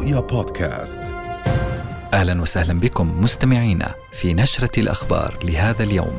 [0.00, 1.02] رؤيا بودكاست
[2.12, 6.16] أهلا وسهلا بكم مستمعينا في نشرة الأخبار لهذا اليوم.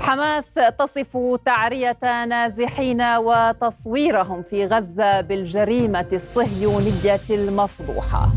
[0.00, 8.32] حماس تصف تعرية نازحين وتصويرهم في غزة بالجريمة الصهيونية المفضوحة.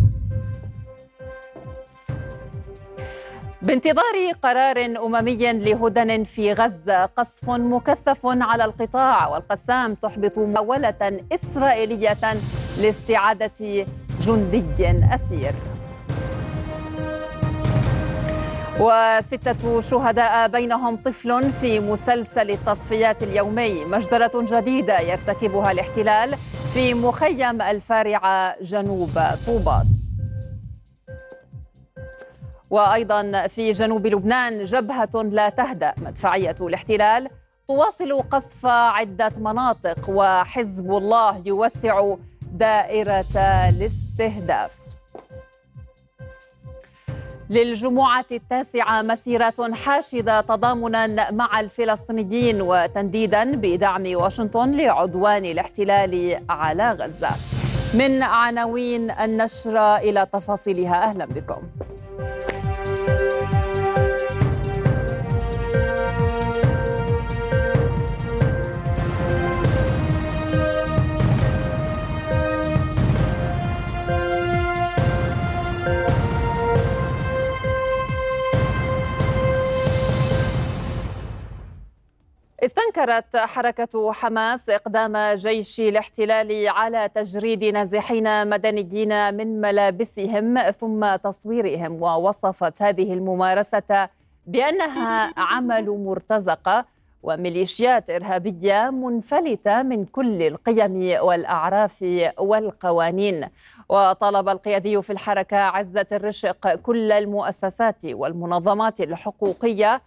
[3.65, 12.17] بانتظار قرار أممي لهدن في غزة قصف مكثف على القطاع والقسام تحبط محاوله إسرائيلية
[12.77, 13.85] لاستعادة
[14.21, 15.53] جندي أسير.
[18.79, 23.85] وستة شهداء بينهم طفل في مسلسل التصفيات اليومي.
[23.85, 26.35] مجزرة جديدة يرتكبها الاحتلال
[26.73, 30.04] في مخيم الفارعة جنوب طوباس.
[32.69, 37.29] وأيضا في جنوب لبنان جبهة لا تهدأ مدفعية الاحتلال
[37.67, 43.37] تواصل قصف عدة مناطق وحزب الله يوسع دائرة
[43.69, 44.77] الاستهداف.
[47.49, 57.29] للجمعة التاسعة مسيرات حاشدة تضامنا مع الفلسطينيين وتنديدا بدعم واشنطن لعدوان الاحتلال على غزة.
[57.93, 61.61] من عناوين النشرة إلى تفاصيلها أهلا بكم.
[62.17, 62.64] you
[82.65, 92.81] استنكرت حركة حماس إقدام جيش الاحتلال على تجريد نازحين مدنيين من ملابسهم ثم تصويرهم ووصفت
[92.81, 94.09] هذه الممارسة
[94.45, 96.85] بأنها عمل مرتزقة
[97.23, 102.05] وميليشيات إرهابية منفلتة من كل القيم والأعراف
[102.37, 103.47] والقوانين.
[103.89, 110.01] وطلب القيادي في الحركة عزة الرشق كل المؤسسات والمنظمات الحقوقية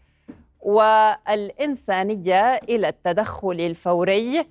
[0.68, 4.46] والإنسانية إلى التدخل الفوري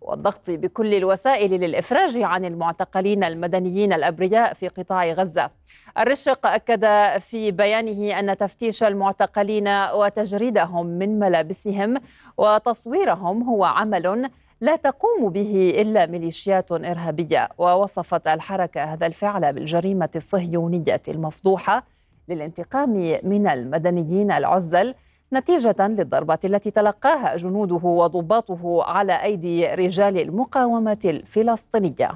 [0.00, 5.50] والضغط بكل الوسائل للإفراج عن المعتقلين المدنيين الأبرياء في قطاع غزة.
[5.98, 6.86] الرشق أكد
[7.18, 11.96] في بيانه أن تفتيش المعتقلين وتجريدهم من ملابسهم
[12.36, 14.30] وتصويرهم هو عمل
[14.60, 17.48] لا تقوم به إلا ميليشيات إرهابية.
[17.58, 21.86] ووصفت الحركة هذا الفعل بالجريمة الصهيونية المفضوحة
[22.28, 22.90] للانتقام
[23.22, 24.94] من المدنيين العزل
[25.32, 32.10] نتيجة للضربات التي تلقاها جنوده وضباطه على أيدي رجال المقاومة الفلسطينية.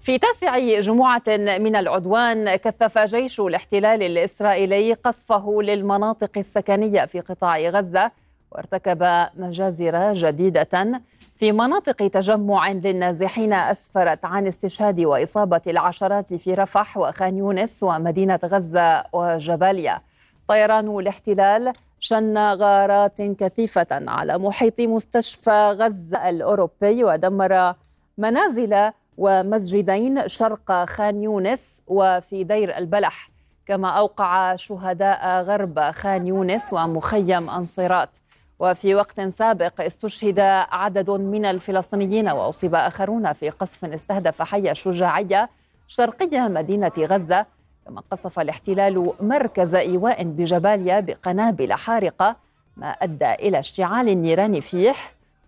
[0.00, 8.10] في تاسع جمعة من العدوان كثف جيش الاحتلال الإسرائيلي قصفه للمناطق السكنية في قطاع غزة
[8.52, 11.00] وارتكب مجازر جديدة
[11.36, 19.04] في مناطق تجمع للنازحين أسفرت عن استشهاد وإصابة العشرات في رفح وخان يونس ومدينة غزة
[19.12, 20.00] وجباليا
[20.48, 27.74] طيران الاحتلال شن غارات كثيفة على محيط مستشفى غزة الأوروبي ودمر
[28.18, 33.30] منازل ومسجدين شرق خان يونس وفي دير البلح.
[33.66, 38.18] كما أوقع شهداء غرب خان يونس ومخيم أنصيرات.
[38.58, 45.48] وفي وقت سابق استشهد عدد من الفلسطينيين وأصيب آخرون في قصف استهدف حي الشجاعية
[45.88, 47.46] شرقي مدينة غزة
[47.86, 52.36] كما قصف الاحتلال مركز إيواء بجباليا بقنابل حارقة
[52.76, 54.94] ما أدى إلى اشتعال النيران فيه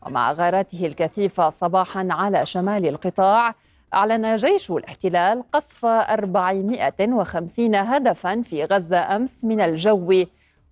[0.03, 3.55] ومع غاراته الكثيفة صباحا على شمال القطاع
[3.95, 10.25] أعلن جيش الاحتلال قصف 450 هدفا في غزة أمس من الجو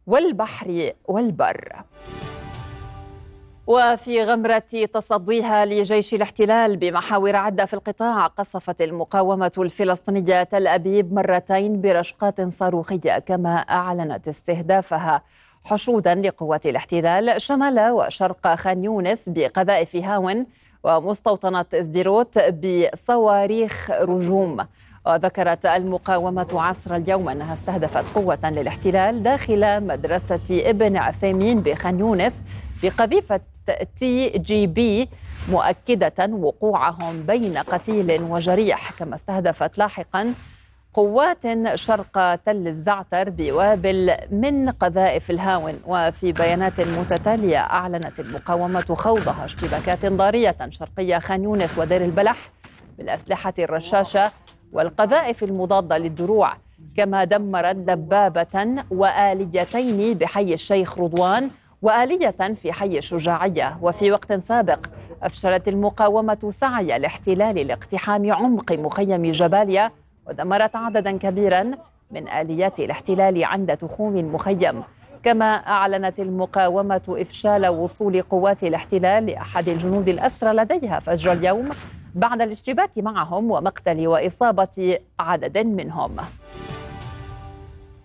[0.06, 1.82] والبحر والبر.
[3.72, 4.62] وفي غمرة
[4.92, 13.18] تصديها لجيش الاحتلال بمحاور عدة في القطاع قصفت المقاومة الفلسطينية تل أبيب مرتين برشقات صاروخية
[13.18, 15.22] كما أعلنت استهدافها.
[15.64, 20.46] حشودا لقوات الاحتلال شمال وشرق خان يونس بقذائف هاون
[20.84, 24.66] ومستوطنة إزديروت بصواريخ رجوم.
[25.06, 32.42] وذكرت المقاومة عصر اليوم أنها استهدفت قوة للاحتلال داخل مدرسة ابن عثيمين بخان يونس
[32.82, 33.40] بقذيفة
[33.96, 35.08] TBG
[35.50, 40.34] مؤكدة وقوعهم بين قتيل وجريح كما استهدفت لاحقا
[40.94, 41.44] قوات
[41.74, 45.80] شرق تل الزعتر بوابل من قذائف الهاون.
[45.86, 52.36] وفي بيانات متتالية أعلنت المقاومة خوضها اشتباكات ضارية شرقي خان يونس ودير البلح
[52.98, 54.30] بالأسلحة الرشاشة
[54.72, 56.56] والقذائف المضادة للدروع
[56.96, 61.50] كما دمرت دبابة وآليتين بحي الشيخ رضوان
[61.82, 64.78] وآلية في حي الشجاعية وفي وقت سابق
[65.22, 69.90] أفشلت المقاومة سعي الاحتلال لاقتحام عمق مخيم جباليا
[70.26, 71.70] ودمرت عددا كبيرا
[72.10, 74.82] من آليات الاحتلال عند تخوم المخيم.
[75.22, 81.70] كما أعلنت المقاومة إفشال وصول قوات الاحتلال لأحد الجنود الأسرى لديها فجر اليوم
[82.14, 86.16] بعد الاشتباك معهم ومقتل وإصابة عدد منهم.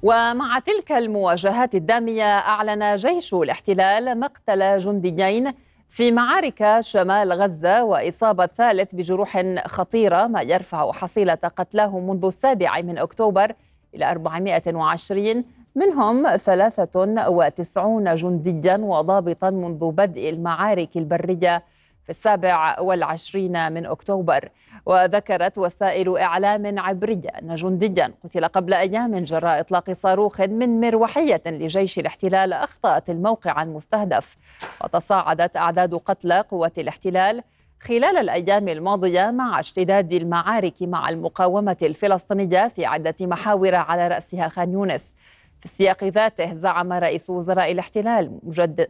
[0.04, 5.54] ومع تلك المواجهات الدامية أعلن جيش الاحتلال مقتل جنديين
[5.90, 12.98] في معارك شمال غزة وإصابة ثالث بجروح خطيرة ما يرفع حصيلة قتلاه منذ السابع من
[12.98, 13.54] أكتوبر
[13.96, 15.44] إلى 420
[15.76, 21.64] منهم 93 جنديا وضابطا منذ بدء المعارك البرية
[22.08, 24.50] في السابع والعشرين من أكتوبر.
[24.86, 32.00] وذكرت وسائل إعلام عبرية أن جنديا قتل قبل أيام جراء إطلاق صاروخ من مروحية لجيش
[32.00, 34.38] الاحتلال أخطأت الموقع المستهدف.
[34.84, 37.44] وتصاعدت أعداد قتلى قوة الاحتلال
[37.80, 44.74] خلال الأيام الماضية مع اشتداد المعارك مع المقاومة الفلسطينية في عدة محاور على رأسها خان
[44.74, 45.14] يونس.
[45.60, 48.40] في السياق ذاته زعم رئيس وزراء الاحتلال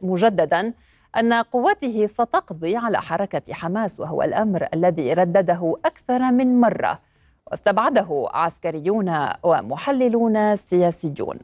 [0.01, 0.73] مجددا
[1.17, 6.99] أن قوته ستقضي على حركة حماس وهو الأمر الذي ردده أكثر من مرة
[7.47, 11.37] واستبعده عسكريون ومحللون سياسيون.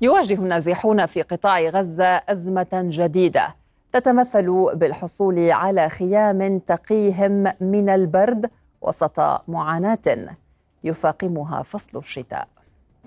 [0.00, 3.54] يواجه النازحون في قطاع غزة أزمة جديدة
[3.92, 8.50] تتمثل بالحصول على خيام تقيهم من البرد
[8.80, 10.36] وسط معاناة
[10.84, 12.48] يفاقمها فصل الشتاء.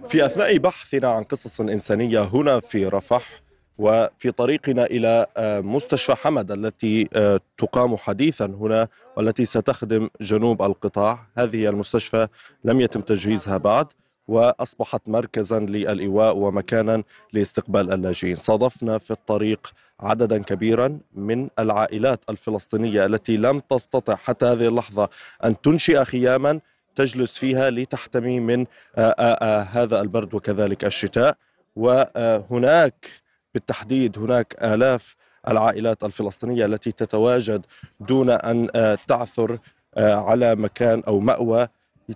[0.06, 3.44] في أثناء بحثنا عن قصص إنسانية هنا في رفح
[3.78, 8.88] وفي طريقنا إلى آه، مستشفى حمد التي آه، تقام حديثا هنا
[9.18, 11.20] والتي ستخدم جنوب القطاع.
[11.38, 12.28] هذه المستشفى
[12.64, 13.88] لم يتم تجهيزها بعد
[14.28, 17.04] وأصبحت مركزا للإيواء ومكانا
[17.34, 18.36] لاستقبال اللاجئين.
[18.36, 25.10] صادفنا في الطريق عددا كبيرا من العائلات الفلسطينية التي لم تستطع حتى هذه اللحظة
[25.46, 26.60] أن تنشئ خياما
[26.96, 28.66] تجلس فيها لتحتمي من
[28.98, 31.38] آآ هذا البرد وكذلك الشتاء.
[31.76, 33.23] وهناك
[33.54, 35.16] بالتحديد هناك آلاف
[35.48, 37.66] العائلات الفلسطينية التي تتواجد
[38.00, 38.70] دون أن
[39.08, 39.60] تعثر
[39.98, 41.68] على مكان أو مأوى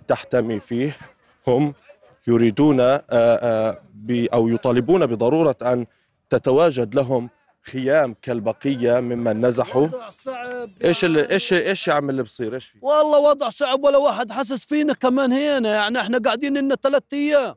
[0.08, 0.96] تحتمي فيه.
[1.46, 1.74] هم
[2.26, 2.80] يريدون
[4.10, 5.86] أو يطالبون بضرورة أن
[6.30, 7.30] تتواجد لهم
[7.62, 9.88] خيام كالبقية ممن نزحوا.
[10.84, 14.66] إيش اللي إيش إيش يا عم اللي بصير؟ إيش؟ والله وضع صعب ولا واحد حاسس
[14.66, 15.74] فينا كمان هنا.
[15.74, 17.54] يعني إحنا قاعدين لنا ثلاث أيام.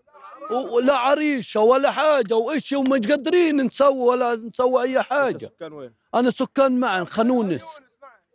[0.51, 5.45] ولا عريشه ولا حاجة وإيش ومش قادرين نسوي ولا نسوي أي حاجة.
[5.45, 7.63] سكان وين؟ أنا سكان معن خنونس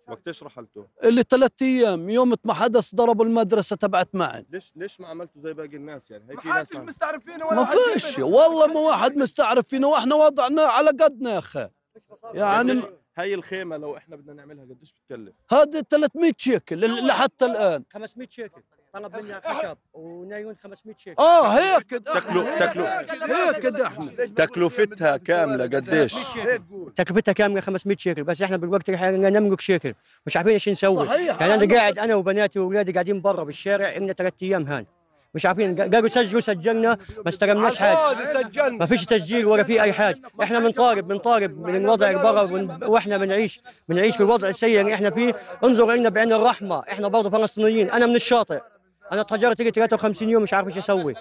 [0.08, 5.08] وقتيش رحلتوا؟ اللي ثلاث أيام يوم ما حدث ضربوا المدرسة تبعت معن ليش ليش ما
[5.08, 8.18] عملتوا زي باقي الناس يعني؟ هي في ناس مستعرف فينا ولا ما فيش.
[8.18, 11.68] والله ما واحد مستعرف فينا وإحنا وضعنا على قدنا يا أخي.
[12.34, 12.82] يعني
[13.16, 17.84] هاي الخيمة لو إحنا بدنا نعملها قديش بتكلف؟ هذا 300 شيكل لحتى الآن.
[17.92, 18.62] 500 شيكل.
[18.96, 21.90] طلب مني خشب ونايون 500 شيكل آه هيك.
[21.90, 24.06] تكلو تكلو هيك إحنا
[24.36, 26.14] تكلفتها كاملة قديش؟
[26.94, 29.94] تكلفتها كاملة 500 شيكل بس إحنا بالوقت الحالي نملك شيكل.
[30.26, 31.06] مش عارفين إيش نسوي.
[31.06, 34.86] يعني أنا قاعد أنا وبناتي واولادي قاعدين برا بالشارع لنا ثلاث أيام هان.
[35.34, 38.16] مش عارفين قالوا سجلوا سجلنا ما استلمناش حاجة.
[38.70, 40.20] ما فيش تسجيل ولا في أي حاجة.
[40.42, 42.42] إحنا بنطالب بنطالب من الوضع برا
[42.88, 45.34] وإحنا بنعيش بنعيش في الوضع السيء اللي إحنا فيه.
[45.64, 46.82] انظر لنا بعين الرحمة.
[46.90, 47.90] إحنا برضه فلسطينيين.
[47.90, 48.60] أنا من الشاطئ.
[49.12, 51.14] أنا تهجرت لي 53 يوم مش عارف إيش أسوي.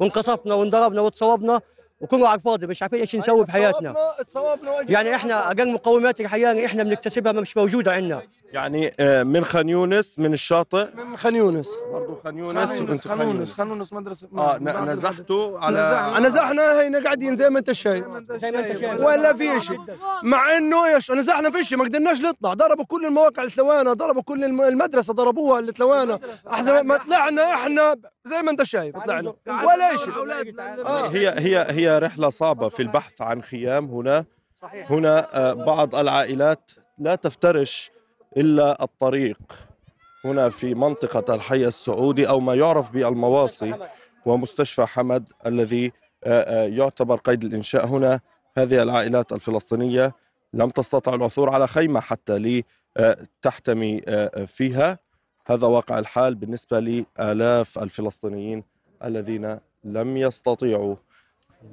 [0.00, 1.60] وانقصفنا وانضربنا واتصوبنا
[2.00, 3.94] وكله على الفاضي مش عارفين إيش نسوي بحياتنا.
[4.88, 8.22] يعني إحنا أقل مقومات الحياة إحنا بنكتسبها مش موجودة عندنا.
[8.52, 10.88] يعني آه، من خان يونس من الشاطئ.
[10.94, 11.68] من خان يونس.
[11.92, 12.56] برضه خان يونس
[13.08, 18.04] خان يونس خان يونس مدرسه آه نزحتوا على نزحنا هينا قاعدين زي ما انت شايف.
[19.00, 19.78] ولا في شيء.
[20.22, 22.54] مع انه إيش نزحنا في شيء ما قدرناش نطلع.
[22.54, 26.18] ضربوا كل المواقع الثوانه ضربوا كل المدرسة ضربوها الثوانه
[26.50, 29.34] أحسن ما طلعنا إحنا زي ما انت شايف طلعنا.
[29.46, 30.14] ولا شيء.
[30.86, 31.06] آه.
[31.08, 34.24] هي هي هي رحلة صعبة في البحث عن خيام هنا.
[34.90, 37.90] هنا آه، بعض العائلات لا تفترش
[38.36, 39.38] إلا الطريق.
[40.24, 43.74] هنا في منطقة الحي السعودي أو ما يعرف بالمواصي
[44.26, 45.92] ومستشفى حمد الذي
[46.24, 48.20] آه، آه، يعتبر قيد الإنشاء هنا.
[48.58, 50.14] هذه العائلات الفلسطينية
[50.54, 52.62] لم تستطع العثور على خيمة حتى
[52.98, 54.98] لتحتمي آه، فيها.
[55.46, 58.64] هذا واقع الحال بالنسبة لآلاف الفلسطينيين
[59.04, 60.96] الذين لم يستطيعوا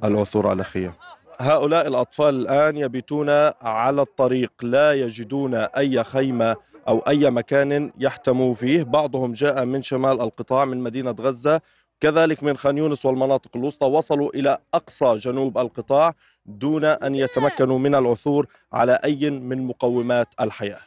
[0.04, 0.94] العثور على خيام
[1.41, 3.29] هؤلاء الأطفال الآن يبيتون
[3.62, 6.55] على الطريق لا يجدون أي خيمة
[6.88, 8.84] أو أي مكان يحتموا فيه.
[8.84, 11.62] بعضهم جاء من شمال القطاع من مدينة غزة.
[12.00, 13.86] كذلك من خان يونس والمناطق الوسطى.
[13.86, 16.13] وصلوا إلى أقصى جنوب القطاع
[16.46, 20.79] دون أن يتمكنوا من العثور على أي من مقومات الحياة.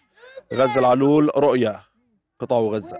[0.54, 1.80] غزة العلول رؤيا
[2.40, 2.98] قطاع غزة.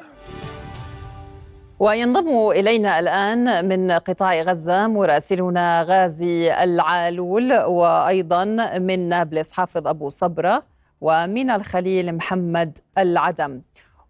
[1.82, 8.44] وينضم إلينا الآن من قطاع غزة مراسلنا غازي العالول وأيضا
[8.78, 10.62] من نابلس حافظ أبو صبرة
[11.00, 13.62] ومن الخليل محمد العدم.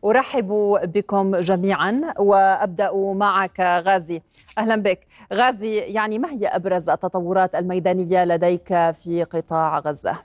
[0.05, 0.49] أرحب
[0.85, 4.23] بكم جميعا وأبدأ معك غازي.
[4.59, 5.07] أهلا بك.
[5.33, 10.17] غازي يعني ما هي أبرز التطورات الميدانية لديك في قطاع غزة؟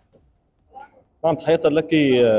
[1.25, 1.93] نعم تحية لك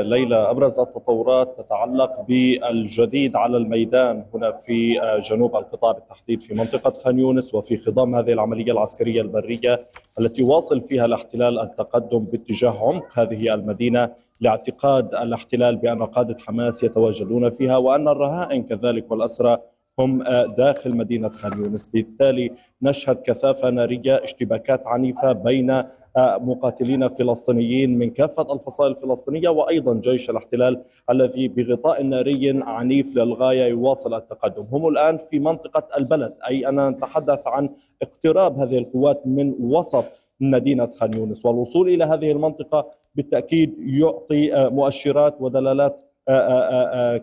[0.05, 0.35] ليلى.
[0.35, 7.55] أبرز التطورات تتعلق بالجديد على الميدان هنا في جنوب القطاع بالتحديد في منطقة خان يونس
[7.55, 9.87] وفي خضام هذه العملية العسكرية البرية
[10.19, 14.09] التي واصل فيها الاحتلال التقدم باتجاه عمق هذه المدينة
[14.41, 19.57] لاعتقاد الاحتلال بأن قادة حماس يتواجدون فيها وأن الرهائن كذلك والأسرى
[19.99, 20.23] هم
[20.57, 21.85] داخل مدينة خان يونس.
[21.85, 25.83] بالتالي نشهد كثافة نارية اشتباكات عنيفة بين
[26.17, 34.13] مقاتلين فلسطينيين من كافة الفصائل الفلسطينية وأيضا جيش الاحتلال الذي بغطاء ناري عنيف للغاية يواصل
[34.13, 34.65] التقدم.
[34.71, 37.69] هم الآن في منطقة البلد أي أننا نتحدث عن
[38.01, 40.05] اقتراب هذه القوات من وسط
[40.39, 41.45] مدينة خان يونس.
[41.45, 46.01] والوصول إلى هذه المنطقة بالتأكيد يعطي مؤشرات ودلالات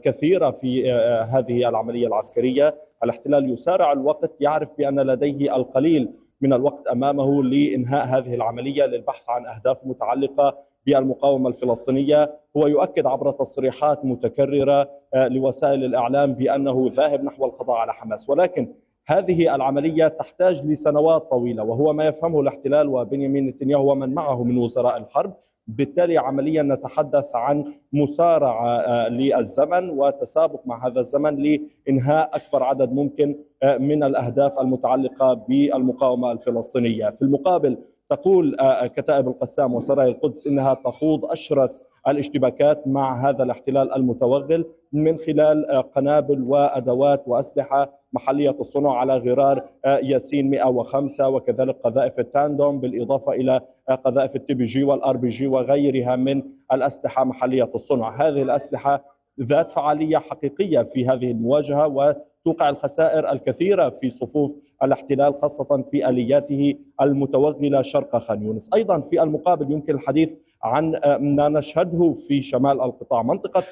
[0.02, 0.92] كثيرة في
[1.30, 2.74] هذه العملية العسكرية.
[3.04, 6.08] الاحتلال يسارع الوقت يعرف بأن لديه القليل
[6.40, 13.30] من الوقت أمامه لإنهاء هذه العملية للبحث عن أهداف متعلقة بالمقاومة الفلسطينية، هو يؤكد عبر
[13.30, 18.74] تصريحات متكررة لوسائل الإعلام بأنه ذاهب نحو القضاء على حماس، ولكن
[19.06, 24.96] هذه العملية تحتاج لسنوات طويلة وهو ما يفهمه الاحتلال وبنيامين نتنياهو ومن معه من وزراء
[24.96, 25.36] الحرب،
[25.66, 33.36] بالتالي عمليا نتحدث عن مسارعه للزمن وتسابق مع هذا الزمن لإنهاء أكبر عدد ممكن
[33.80, 38.56] من الأهداف المتعلقة بالمقاومة الفلسطينية، في المقابل تقول
[38.86, 46.42] كتائب القسام وسرايا القدس إنها تخوض أشرس الاشتباكات مع هذا الاحتلال المتوغل من خلال قنابل
[46.42, 53.60] وأدوات وأسلحة محلية الصنع على غرار ياسين 105 وكذلك قذائف التاندوم بالإضافة إلى
[54.04, 56.42] قذائف ال TBG وال RPG وغيرها من
[56.72, 59.04] الأسلحة محلية الصنع، هذه الأسلحة
[59.40, 66.74] ذات فعالية حقيقية في هذه المواجهة وتوقع الخسائر الكثيرة في صفوف الاحتلال خاصة في آلياته
[67.00, 73.22] المتوغلة شرق خان يونس، أيضا في المقابل يمكن الحديث عن ما نشهده في شمال القطاع،
[73.22, 73.62] منطقة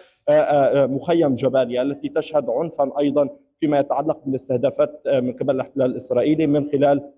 [0.87, 7.11] مخيم جباليا التي تشهد عنفا أيضا فيما يتعلق بالاستهدافات من قبل الاحتلال الإسرائيلي من خلال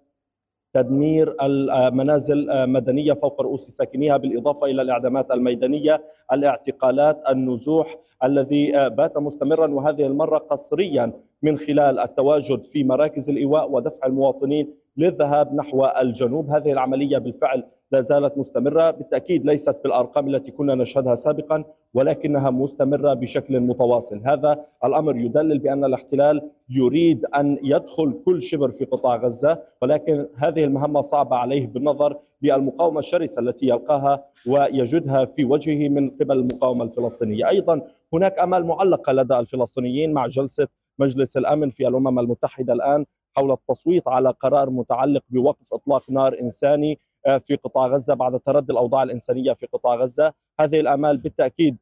[0.73, 9.67] تدمير المنازل مدنية فوق رؤوس ساكنيها بالإضافة إلى الإعدامات الميدانية، الاعتقالات، النزوح الذي بات مستمرا
[9.69, 11.13] وهذه المرة قسريا
[11.43, 18.01] من خلال التواجد في مراكز الإيواء ودفع المواطنين للذهاب نحو الجنوب، هذه العملية بالفعل لا
[18.01, 25.17] زالت مستمرة، بالتأكيد ليست بالأرقام التي كنا نشهدها سابقا ولكنها مستمرة بشكل متواصل، هذا الأمر
[25.17, 31.37] يدلل بأن الاحتلال يريد أن يدخل كل شبر في قطاع غزة، ولكن هذه المهمة صعبة
[31.37, 37.81] عليه بالنظر للمقاومة الشرسة التي يلقاها ويجدها في وجهه من قبل المقاومة الفلسطينية، أيضا
[38.13, 43.05] هناك آمال معلقة لدى الفلسطينيين مع جلسة مجلس الأمن في الأمم المتحدة الآن
[43.37, 46.99] حول التصويت على قرار متعلق بوقف إطلاق نار إنساني
[47.41, 51.77] في قطاع غزة بعد تردي الأوضاع الإنسانية في قطاع غزة، هذه الأمال بالتأكيد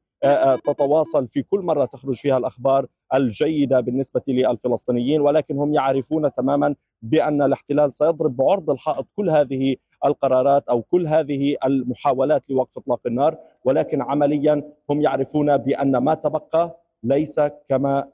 [0.65, 7.43] تتواصل في كل مرة تخرج فيها الأخبار الجيدة بالنسبة للفلسطينيين ولكن هم يعرفون تماما بأن
[7.43, 14.03] الاحتلال سيضرب بعرض الحائط كل هذه القرارات أو كل هذه المحاولات لوقف إطلاق النار ولكن
[14.03, 18.09] عمليا هم يعرفون بأن ما تبقى ليس كما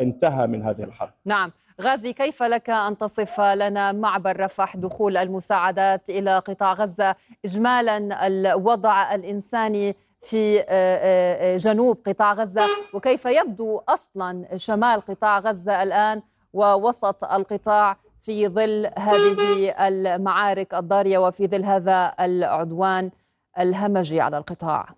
[0.00, 1.10] انتهى من هذه الحرب.
[1.24, 8.26] نعم، غازي كيف لك أن تصف لنا معبر رفح دخول المساعدات إلى قطاع غزة اجمالا
[8.26, 10.64] الوضع الإنساني في
[11.60, 16.22] جنوب قطاع غزة وكيف يبدو أصلا شمال قطاع غزة الآن
[16.52, 23.10] ووسط القطاع في ظل هذه المعارك الضارية وفي ظل هذا العدوان
[23.58, 24.88] الهمجي على القطاع.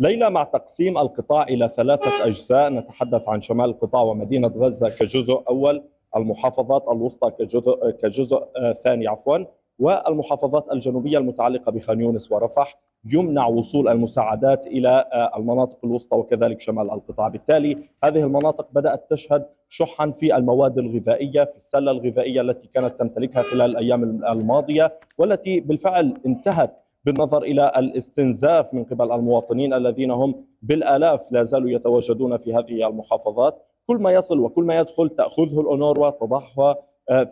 [0.00, 5.82] ليلى مع تقسيم القطاع إلى ثلاثة أجزاء نتحدث عن شمال القطاع ومدينة غزة كجزء أول
[6.16, 8.40] المحافظات الوسطى كجزء كجزء
[8.84, 9.38] ثاني عفوا
[9.78, 12.78] والمحافظات الجنوبية المتعلقة بخان يونس ورفح
[13.12, 15.04] يمنع وصول المساعدات إلى
[15.36, 21.56] المناطق الوسطى وكذلك شمال القطاع، بالتالي هذه المناطق بدأت تشهد شحا في المواد الغذائية في
[21.56, 28.84] السلة الغذائية التي كانت تمتلكها خلال الأيام الماضية والتي بالفعل انتهت بالنظر إلى الاستنزاف من
[28.84, 34.64] قبل المواطنين الذين هم بالآلاف لا زالوا يتواجدون في هذه المحافظات، كل ما يصل وكل
[34.64, 36.76] ما يدخل تأخذه الاونروا تضعها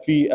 [0.00, 0.28] في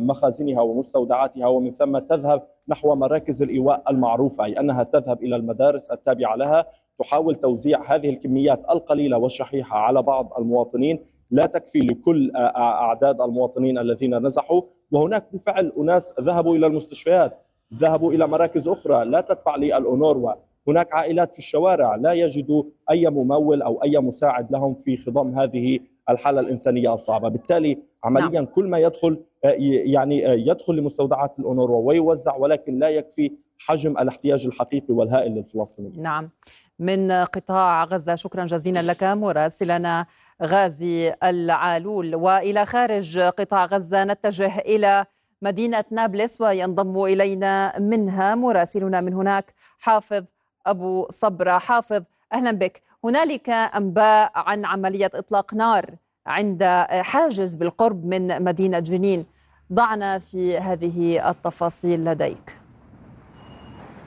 [0.00, 6.36] مخازنها ومستودعاتها ومن ثم تذهب نحو مراكز الإيواء المعروفة أي أنها تذهب إلى المدارس التابعة
[6.36, 6.66] لها.
[6.98, 10.98] تحاول توزيع هذه الكميات القليلة والشحيحة على بعض المواطنين.
[11.30, 14.62] لا تكفي لكل أعداد المواطنين الذين نزحوا.
[14.90, 17.38] وهناك بالفعل أناس ذهبوا إلى المستشفيات.
[17.74, 19.04] ذهبوا إلى مراكز أخرى.
[19.04, 20.32] لا تتبع للأونروا
[20.68, 21.94] هناك عائلات في الشوارع.
[21.94, 25.78] لا يجدوا أي ممول أو أي مساعد لهم في خضم هذه
[26.10, 27.28] الحالة الإنسانية الصعبة.
[27.28, 28.44] بالتالي عمليا نعم.
[28.44, 35.32] كل ما يدخل يعني يدخل لمستودعات الأونروا ويوزع ولكن لا يكفي حجم الاحتياج الحقيقي والهائل
[35.32, 36.02] للفلسطينيين.
[36.02, 36.30] نعم.
[36.78, 40.06] من قطاع غزة شكرا جزيلا لك مراسلنا
[40.42, 42.14] غازي العالول.
[42.14, 45.04] وإلى خارج قطاع غزة نتجه إلى
[45.42, 50.24] مدينة نابلس وينضم إلينا منها مراسلنا من هناك حافظ
[50.66, 51.58] أبو صبرة.
[51.58, 52.02] حافظ
[52.32, 52.82] أهلا بك.
[53.04, 55.94] هنالك أنباء عن عملية إطلاق نار
[56.26, 59.26] عند حاجز بالقرب من مدينة جنين.
[59.72, 62.67] ضعنا في هذه التفاصيل لديك.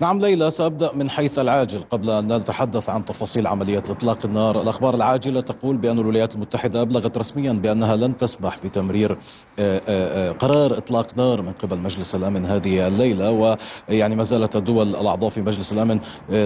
[0.02, 4.62] نعم ليلى سأبدأ من حيث العاجل قبل أن نتحدث عن تفاصيل عملية إطلاق النار.
[4.62, 9.18] الأخبار العاجلة تقول بأن الولايات المتحدة أبلغت رسميا بأنها لن تسمح بتمرير آه،
[9.60, 13.58] آه، آه، قرار إطلاق نار من قبل مجلس الأمن هذه الليلة.
[13.90, 16.00] ويعني ما زالت الدول الأعضاء في مجلس الأمن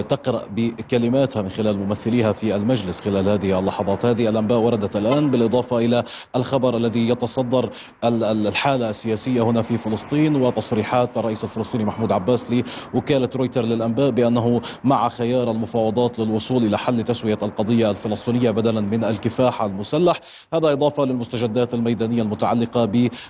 [0.08, 4.04] تقرأ بكلماتها من خلال ممثليها في المجلس خلال هذه اللحظات.
[4.04, 6.04] هذه الأنباء وردت الآن بالإضافة إلى
[6.36, 7.70] الخبر الذي يتصدر
[8.04, 12.46] الحالة السياسية هنا في فلسطين وتصريحات الرئيس الفلسطيني محمود عباس
[12.94, 19.04] لوكالة رويتر للأنباء بأنه مع خيار المفاوضات للوصول إلى حل تسوية القضية الفلسطينية بدلا من
[19.04, 20.20] الكفاح المسلح.
[20.54, 22.84] هذا إضافة للمستجدات الميدانية المتعلقة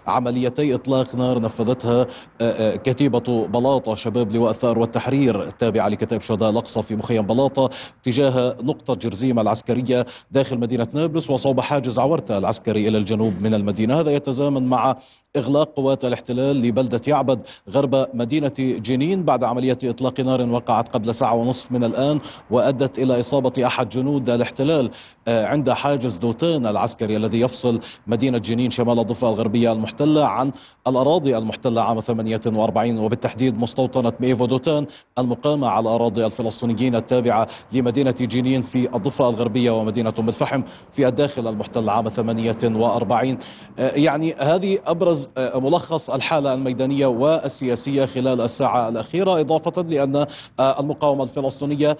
[0.06, 2.06] بعمليتي إطلاق نار نفذتها آه،
[2.40, 7.70] آه، كتيبة بلاطة شباب لواء الثأر والتحرير التابعة لكتائب شهداء الأقصى في مخيم بلاطة
[8.02, 14.00] تجاه نقطة جرزيم العسكرية داخل مدينة نابلس وصوب حاجز عورتة العسكري إلى الجنوب من المدينة.
[14.00, 14.96] هذا يتزامن مع
[15.36, 21.34] إغلاق قوات الاحتلال لبلدة يعبد غرب مدينة جنين بعد عملية إطلاق نار وقعت قبل ساعة
[21.34, 22.20] ونصف من الآن
[22.50, 24.90] وأدت إلى إصابة أحد جنود الاحتلال.
[25.28, 30.50] آه، عند حاجز دوتان العسكري الذي يفصل مدينة جنين شمال الضفة الغربية المحتلة عن
[30.86, 34.86] الأراضي المحتلة عام 48 وبالتحديد مستوطنة ميفو دوتان
[35.18, 41.48] المقامة على أراضي الفلسطينيين التابعة لمدينة جنين في الضفة الغربية ومدينة أم الفحم في الداخل
[41.48, 43.38] المحتل عام 48
[43.78, 49.40] آه، يعني هذه أبرز آه، ملخص الحالة الميدانية والسياسية خلال الساعة الأخيرة.
[49.40, 50.26] إضافة لأن
[50.60, 51.96] المقاومة الفلسطينية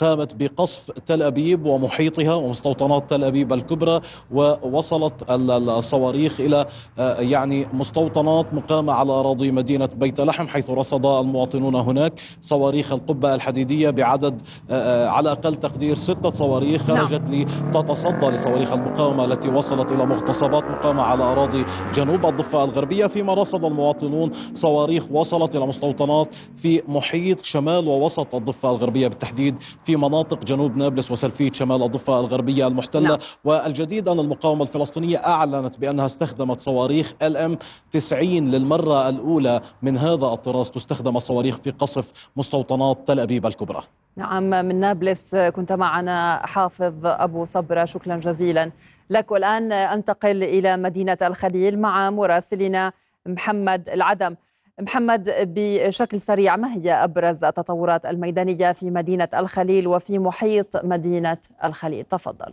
[0.00, 4.00] قامت بقصف تل أبيب ومحيطها ومستوطنات تل أبيب الكبرى
[4.32, 6.66] ووصلت الصواريخ إلى
[7.18, 13.90] يعني مستوطنات مقامة على أراضي مدينة بيت لحم حيث رصد المواطنون هناك صواريخ القبة الحديدية
[13.90, 14.40] بعدد
[15.08, 17.06] على أقل تقدير ستة صواريخ نعم.
[17.06, 23.34] خرجت لتتصدى لصواريخ المقاومة التي وصلت إلى مغتصبات مقامة على أراضي جنوب الضفة الغربية فيما
[23.34, 30.44] رصد المواطنون صواريخ وصلت إلى مستوطنات في محيط شمال ووسط الضفة الغربية بالتحديد في مناطق
[30.44, 33.08] جنوب نابلس وسلفيت شمال الضفة الغربية المحتلة.
[33.08, 33.18] نعم.
[33.44, 37.58] والجديد أن المقاومة الفلسطينية أعلنت بأنها استخدمت صواريخ ال إم
[37.90, 40.70] 90 للمرة الأولى من هذا الطراز.
[40.70, 43.82] تستخدم الصواريخ في قصف مستوطنات تل أبيب الكبرى.
[44.16, 47.84] نعم من نابلس كنت معنا حافظ أبو صبرة.
[47.84, 48.70] شكرا جزيلا
[49.10, 49.30] لك.
[49.30, 52.92] والآن أنتقل إلى مدينة الخليل مع مراسلنا
[53.26, 54.36] محمد العدم.
[54.80, 62.04] محمد بشكل سريع ما هي أبرز التطورات الميدانية في مدينة الخليل وفي محيط مدينة الخليل؟
[62.04, 62.52] تفضل.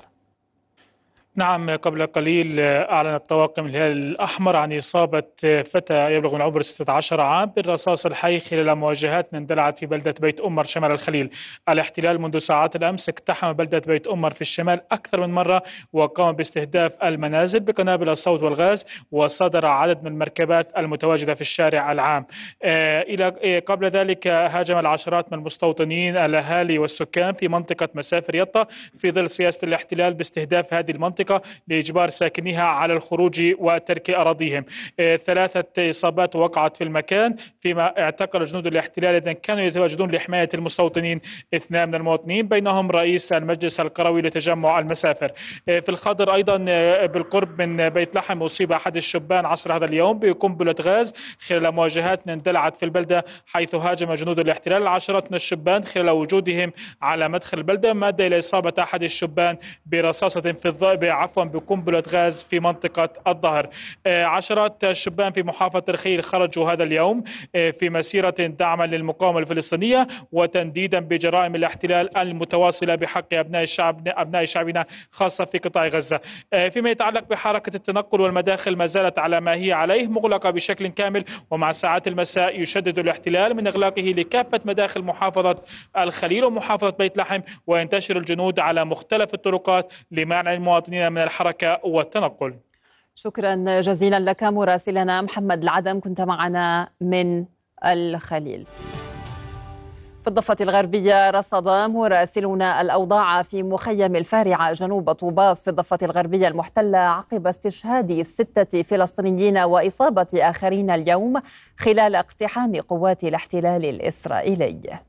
[1.38, 7.52] نعم قبل قليل أعلن الطواقم الهلال الأحمر عن إصابة فتى يبلغ من عمر 16 عام
[7.56, 11.30] بالرصاص الحي خلال مواجهات اندلعت في بلدة بيت أمر شمال الخليل.
[11.69, 17.04] الاحتلال منذ ساعات الأمس اقتحم بلدة بيت أمر في الشمال أكثر من مرة وقام باستهداف
[17.04, 22.26] المنازل بقنابل الصوت والغاز وصدر عدد من المركبات المتواجدة في الشارع العام.
[22.63, 28.67] آه، إلى آه، قبل ذلك هاجم العشرات من المستوطنين الأهالي والسكان في منطقة مسافر يطا
[29.00, 34.66] في ظل سياسة الاحتلال باستهداف هذه المنطقة المنطقة لإجبار ساكنيها على الخروج وترك أراضيهم.
[35.00, 41.22] آه، ثلاثة إصابات وقعت في المكان فيما اعتقل جنود الاحتلال إذن كانوا يتواجدون لحماية المستوطنين
[41.54, 45.32] اثنان من المواطنين بينهم رئيس المجلس القروي لتجمع المسافر.
[45.70, 50.20] آه، في الخضر أيضا آه، بالقرب من بيت لحم أصيب أحد الشبان عصر هذا اليوم
[50.20, 56.10] بقنبلة غاز خلال مواجهات اندلعت في البلدة حيث هاجم جنود الاحتلال العشرات من الشبان خلال
[56.10, 60.66] وجودهم على مدخل البلدة ما أدى إلى إصابة أحد الشبان برصاصة في
[61.15, 63.69] عفوا بقنبلة غاز في منطقة الظهر.
[64.08, 67.23] عشرات الشبان في محافظة الخيل خرجوا هذا اليوم
[67.54, 75.45] في مسيرة دعما للمقاومة الفلسطينية وتنديدا بجرائم الاحتلال المتواصلة بحق أبناء الشعب أبناء شعبنا خاصة
[75.45, 76.19] في قطاع غزة.
[76.71, 81.71] فيما يتعلق بحركة التنقل والمداخل ما زالت على ما هي عليه مغلقة بشكل كامل ومع
[81.71, 85.56] ساعات المساء يشدد الاحتلال من إغلاقه لكافة مداخل محافظة
[85.97, 92.54] الخليل ومحافظة بيت لحم وينتشر الجنود على مختلف الطرقات لمنع المواطنين من الحركة والتنقل.
[93.15, 97.46] شكرا جزيلا لك مراسلنا محمد العدم كنت معنا من
[97.86, 98.68] الخليل.
[100.24, 106.98] في الضفة الغربية رصد مراسلون الأوضاع في مخيم الفارعة جنوب طوباس في الضفة الغربية المحتلة
[106.98, 111.41] عقب استشهاد ستة فلسطينيين وإصابة آخرين اليوم
[111.78, 115.00] خلال اقتحام قوات الاحتلال الإسرائيلي.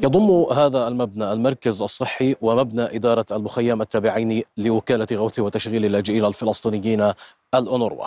[0.00, 7.12] يضم هذا المبنى المركز الصحي ومبنى إدارة المخيم التابعين لوكالة غوث وتشغيل اللاجئين الفلسطينيين
[7.54, 8.06] الأونروا.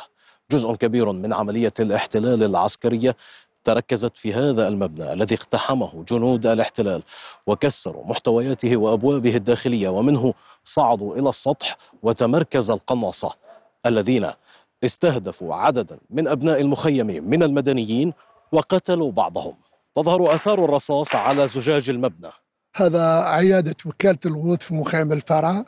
[0.52, 3.16] جزء كبير من عملية الاحتلال العسكرية
[3.64, 7.04] تركزت في هذا المبنى الذي اقتحمه جنود الاحتلال
[7.48, 13.32] وكسروا محتوياته وأبوابه الداخلية ومنه صعدوا إلى السطح وتمركز القناصه
[13.86, 14.28] الذين
[14.86, 18.14] استهدفوا عددا من أبناء المخيم من المدنيين
[18.52, 19.56] وقتلوا بعضهم.
[19.96, 22.32] تظهر آثار الرصاص على زجاج المبنى.
[22.76, 25.66] هذا عيادة وكالة الغوث في مخيم الفرع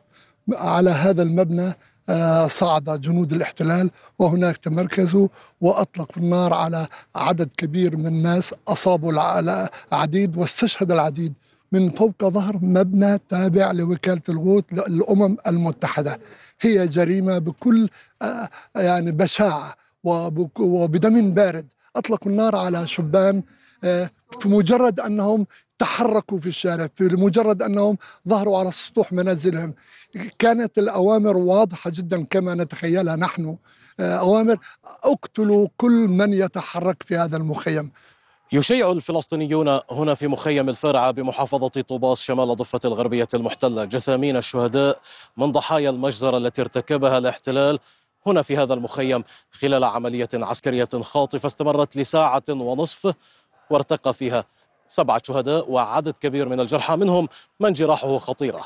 [0.54, 1.74] على هذا المبنى
[2.10, 5.28] آه، صعد جنود الاحتلال وهناك تمركزوا
[5.62, 8.54] وأطلقوا النار على عدد كبير من الناس.
[8.68, 9.40] أصابوا
[9.92, 11.34] العديد واستشهد العديد.
[11.72, 16.20] من فوق ظهر مبنى تابع لوكالة الغوث للأمم المتحدة.
[16.62, 17.90] هي جريمة بكل
[18.22, 21.68] آه، يعني بشاعة وبدم بارد.
[21.96, 23.44] أطلقوا النار على شبان
[23.82, 25.48] في مجرد أنهم
[25.80, 27.98] تحركوا في الشارع في مجرد أنهم
[28.30, 29.74] ظهروا على سطوح منازلهم.
[30.40, 33.58] كانت الأوامر واضحة جدا كما نتخيلها نحن.
[34.00, 34.58] آه، أوامر
[35.04, 37.92] اقتلوا كل من يتحرك في هذا المخيم.
[38.54, 43.84] يشيع الفلسطينيون هنا في مخيم الفرعة بمحافظة طوباس شمال ضفة الغربية المحتلة.
[43.84, 45.00] جثامين الشهداء
[45.38, 47.80] من ضحايا المجزرة التي ارتكبها الاحتلال
[48.28, 53.14] هنا في هذا المخيم خلال عملية عسكرية خاطفة استمرت لساعة ونصف.
[53.70, 54.44] وارتقى فيها
[54.90, 57.28] سبعة شهداء وعدد كبير من الجرحى منهم
[57.60, 58.66] من جراحه خطيرة.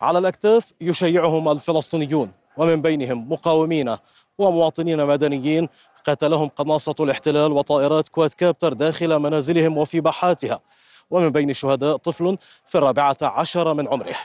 [0.00, 3.96] على الأكتاف يشيعهم الفلسطينيون ومن بينهم مقاومين
[4.38, 5.68] ومواطنين مدنيين.
[6.04, 10.60] قتلهم قناصة الاحتلال وطائرات كواد كابتر داخل منازلهم وفي باحاتها
[11.10, 14.16] ومن بين الشهداء طفل في الرابعة عشر من عمره.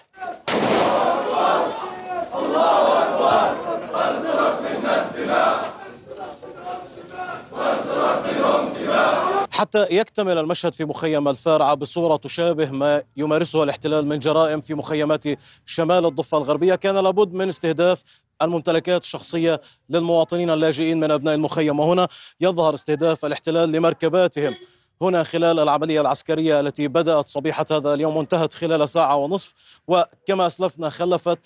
[9.55, 15.23] حتى يكتمل المشهد في مخيم الفارعة بصورة تشابه ما يمارسه الاحتلال من جرائم في مخيمات
[15.65, 16.75] شمال الضفة الغربية.
[16.75, 18.03] كان لابد من استهداف
[18.41, 21.79] الممتلكات الشخصية للمواطنين اللاجئين من أبناء المخيم.
[21.79, 22.07] وهنا
[22.41, 24.55] يظهر استهداف الاحتلال لمركباتهم.
[25.01, 29.53] هنا خلال العملية العسكرية التي بدأت صبيحة هذا اليوم وانتهت خلال ساعة ونصف.
[29.87, 31.39] وكما أسلفنا خلفت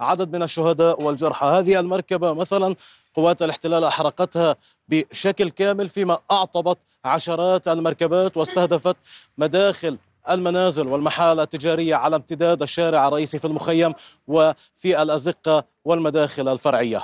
[0.00, 1.46] عدد من الشهداء والجرحى.
[1.46, 2.74] هذه المركبة مثلا
[3.14, 4.56] قوات الاحتلال أحرقتها
[4.88, 8.96] بشكل كامل فيما أعطبت عشرات المركبات واستهدفت
[9.38, 9.98] مداخل
[10.30, 13.94] المنازل والمحال التجارية على امتداد الشارع الرئيسي في المخيم
[14.28, 17.02] وفي الأزقة والمداخل الفرعية.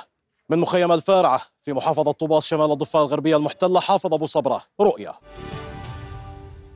[0.48, 5.14] من مخيم الفارعة في محافظة طوباس شمال الضفة الغربية المحتلة حافظ أبو صبرة رؤية.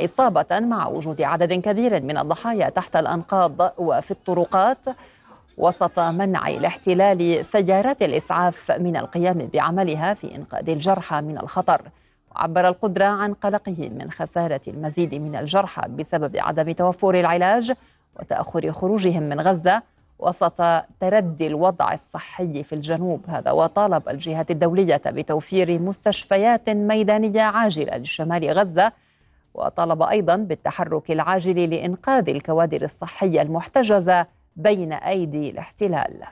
[0.04, 4.86] إصابة مع وجود عدد كبير من الضحايا تحت الأنقاض وفي الطرقات
[5.58, 11.82] وسط منع الاحتلال سيارات الإسعاف من القيام بعملها في إنقاذ الجرحى من الخطر.
[12.36, 17.72] عبر القدرة عن قلقه من خسارة المزيد من الجرحى بسبب عدم توفر العلاج
[18.20, 19.82] وتأخر خروجهم من غزة
[20.20, 20.62] وسط
[21.00, 28.92] تردي الوضع الصحي في الجنوب هذا وطالب الجهات الدولية بتوفير مستشفيات ميدانية عاجلة لشمال غزة
[29.54, 34.26] وطالب أيضا بالتحرك العاجل لإنقاذ الكوادر الصحية المحتجزة
[34.56, 36.24] بين أيدي الاحتلال.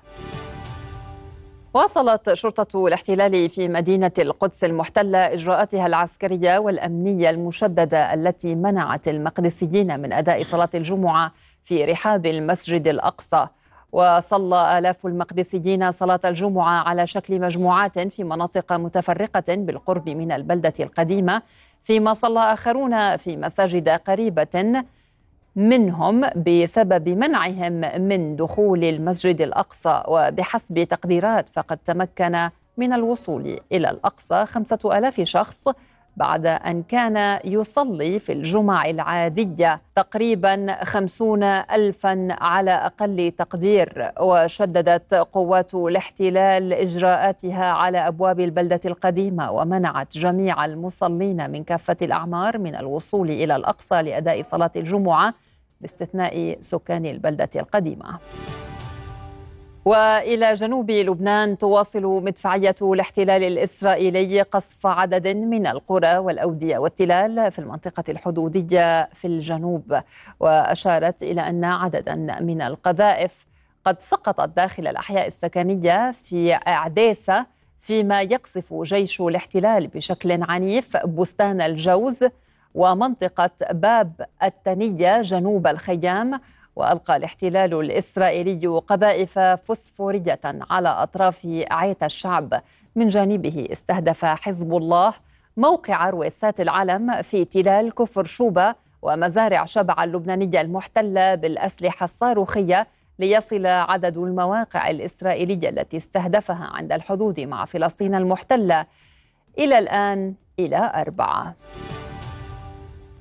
[1.74, 10.14] واصلت شرطة الاحتلال في مدينة القدس المحتلة إجراءاتها العسكرية والأمنية المشددة التي منعت المقدسيين من
[10.14, 11.32] أداء صلاة الجمعة
[11.64, 13.48] في رحاب المسجد الأقصى
[13.94, 21.42] وصلى آلاف المقدسيين صلاة الجمعة على شكل مجموعات في مناطق متفرقة بالقرب من البلدة القديمة
[21.84, 24.84] فيما صلى آخرون في مساجد قريبة
[25.56, 30.04] منهم بسبب منعهم من دخول المسجد الأقصى.
[30.08, 35.68] وبحسب تقديرات فقد تمكن من الوصول إلى الأقصى خمسة ألاف شخص
[36.18, 45.76] بعد أن كان يصلي في الجمع العادية تقريبا خمسون ألفا على أقل تقدير وشددت قوات
[45.76, 53.56] الاحتلال إجراءاتها على أبواب البلدة القديمة ومنعت جميع المصلين من كافة الأعمار من الوصول إلى
[53.56, 55.34] الأقصى لأداء صلاة الجمعة
[55.82, 58.20] باستثناء سكان البلدة القديمة.
[59.86, 68.04] وإلى جنوب لبنان تواصل مدفعية الاحتلال الإسرائيلي قصف عدد من القرى والأودية والتلال في المنطقة
[68.10, 70.00] الحدودية في الجنوب
[70.40, 73.46] وأشارت إلى أن عددا من القذائف
[73.86, 77.46] قد سقطت داخل الأحياء السكنية في أعديسة
[77.80, 82.24] فيما يقصف جيش الاحتلال بشكل عنيف بستان الجوز
[82.76, 84.12] ومنطقة باب
[84.44, 86.40] التنية جنوب الخيام
[86.76, 92.62] وألقى الاحتلال الإسرائيلي قذائف فسفورية على أطراف عيت الشعب.
[92.96, 95.14] من جانبه استهدف حزب الله
[95.58, 102.88] موقع رويسات العلم في تلال كفر شوبة ومزارع شبع اللبنانية المحتلة بالأسلحة الصاروخية
[103.20, 108.86] ليصل عدد المواقع الإسرائيلية التي استهدفها عند الحدود مع فلسطين المحتلة.
[109.60, 111.56] إلى الآن إلى أربعة.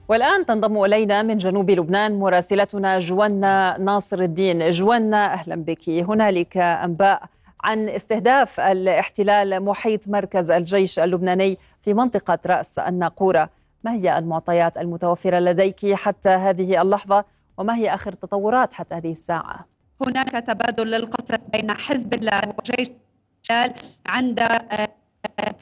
[0.09, 4.71] والآن تنضم إلينا من جنوب لبنان مراسلتنا جوانا ناصر الدين.
[4.71, 5.89] جوانا أهلا بك.
[5.89, 7.23] هنالك أنباء
[7.65, 13.51] عن استهداف الاحتلال محيط مركز الجيش اللبناني في منطقة رأس الناقورة.
[13.85, 17.25] ما هي المعطيات المتوفرة لديك حتى هذه اللحظة؟
[17.59, 19.67] وما هي آخر التطورات حتى هذه الساعة؟
[20.07, 22.89] هناك تبادل للقصف بين حزب الله وجيش
[24.07, 24.89] عند آه،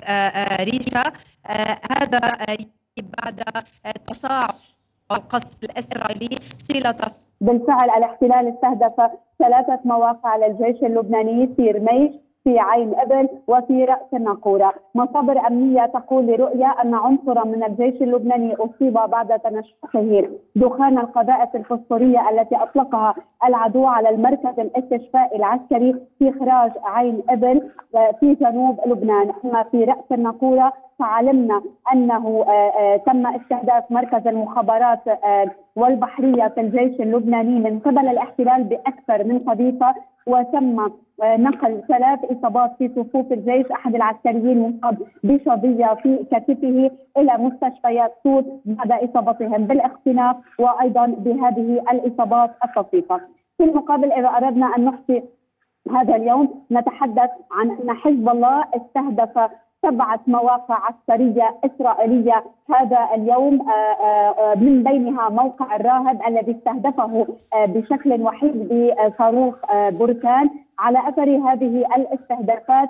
[0.05, 1.13] آه، ريشة.
[1.47, 2.19] آه، هذا
[3.03, 3.43] بعد
[4.07, 4.55] تصاعد
[5.13, 6.37] القصف الإسرائيلي
[6.69, 6.97] طيلة
[7.41, 12.13] بالفعل الاحتلال استهدف ثلاثة مواقع للجيش اللبناني في رميش
[12.45, 18.55] في عين ابل وفي رأس الناقورة، مصادر أمنية تقول لرؤيا أن عنصرا من الجيش اللبناني
[18.55, 20.29] أصيب بعد تنشقه.
[20.57, 27.71] دخان القذائف الفسفورية التي أطلقها العدو على المركز الاستشفائي العسكري في اخراج عين ابل
[28.21, 35.09] في جنوب لبنان، أما في رأس الناقورة فعلمنا أنه آه، آه، تم استهداف مركز المخابرات
[35.09, 39.95] آه، والبحرية في الجيش اللبناني من قبل الاحتلال بأكثر من قذيفه
[40.27, 40.91] وتم
[41.23, 48.61] نقل ثلاث إصابات في صفوف الجيش أحد العسكريين مصاب بشظية في كتفه إلى مستشفيات سود
[48.65, 53.21] بعد إصابتهم بالاختناق وأيضا بهذه الإصابات الطفيفه.
[53.59, 55.23] في المقابل إذا أردنا أن نحصي
[55.95, 59.51] هذا اليوم نتحدث عن أن حزب الله استهدف
[59.83, 62.45] سبعة مواقع عسكرية إسرائيلية.
[62.75, 67.27] هذا اليوم آه، آه، آه، من بينها موقع الراهب الذي استهدفه
[67.67, 70.51] بشكل وحيد بصاروخ بركان.
[70.79, 72.89] على أثر هذه الاستهدافات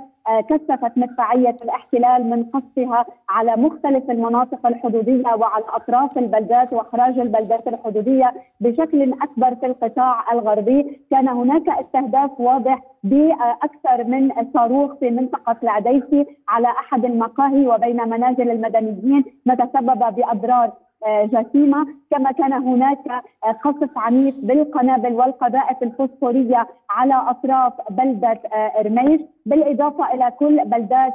[0.49, 8.33] كثفت مدفعيه الاحتلال من قصفها على مختلف المناطق الحدودية وعلى أطراف البلدات وأخراج البلدات الحدودية
[8.61, 16.27] بشكل أكبر في القطاع الغربي، كان هناك استهداف واضح بأكثر من صاروخ في منطقة العديسي
[16.49, 19.25] على أحد المقاهي وبين منازل المدنيين
[19.59, 20.73] تسبب بأضرار
[21.07, 21.87] آه، جسيمة.
[22.11, 30.15] كما كان هناك آه، قصف عنيف بالقنابل والقذائف الفوسفورية على أطراف بلدة آه، رميش بالإضافة
[30.15, 31.13] إلى كل بلدات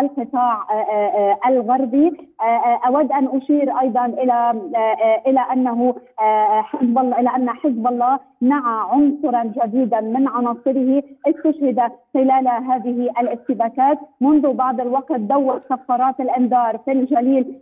[0.00, 0.58] القطاع
[1.46, 2.12] الغربي.
[2.86, 4.50] أود أن أشير أيضا إلى
[5.26, 5.94] إلى أنه
[6.62, 11.02] حزب الله إلى أن حزب الله نعى عنصرا جديدا من عناصره.
[11.26, 17.60] استشهد خلال هذه الاشتباكات منذ بعض الوقت دور صفارات الإنذار في الجليل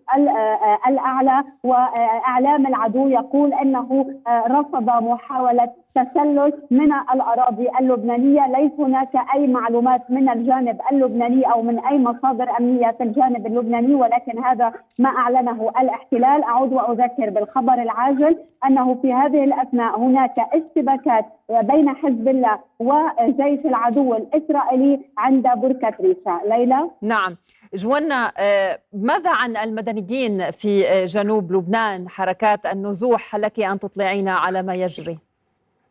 [0.89, 10.11] الأعلى وأعلام العدو يقول إنه رفض محاولة تسلل من الأراضي اللبنانية، ليس هناك أي معلومات
[10.11, 15.71] من الجانب اللبناني أو من أي مصادر أمنية في الجانب اللبناني ولكن هذا ما أعلنه
[15.81, 23.67] الاحتلال، أعود وأذكر بالخبر العاجل أنه في هذه الأثناء هناك اشتباكات بين حزب الله وجيش
[23.67, 27.37] العدو الإسرائيلي عند بركة ريشا، ليلى؟ نعم،
[27.75, 34.75] جوانا آه، ماذا عن المدنيين في جنوب لبنان؟ حركات النزوح لك أن تطلعينا على ما
[34.75, 35.19] يجري؟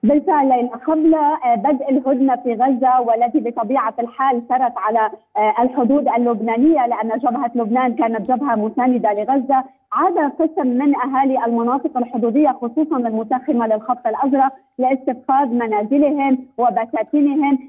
[0.04, 6.08] بالفعل ليلى قبل آه، بدء الهدنة في غزة والتي بطبيعة الحال سرت على آه، الحدود
[6.08, 9.64] اللبنانية لأن جبهة لبنان كانت جبهة مساندة لغزة.
[9.94, 17.60] عاد قسم من أهالي المناطق الحدودية خصوصا المتاخمة للخط الأزرق لاستفقاد منازلهم وبساتينهم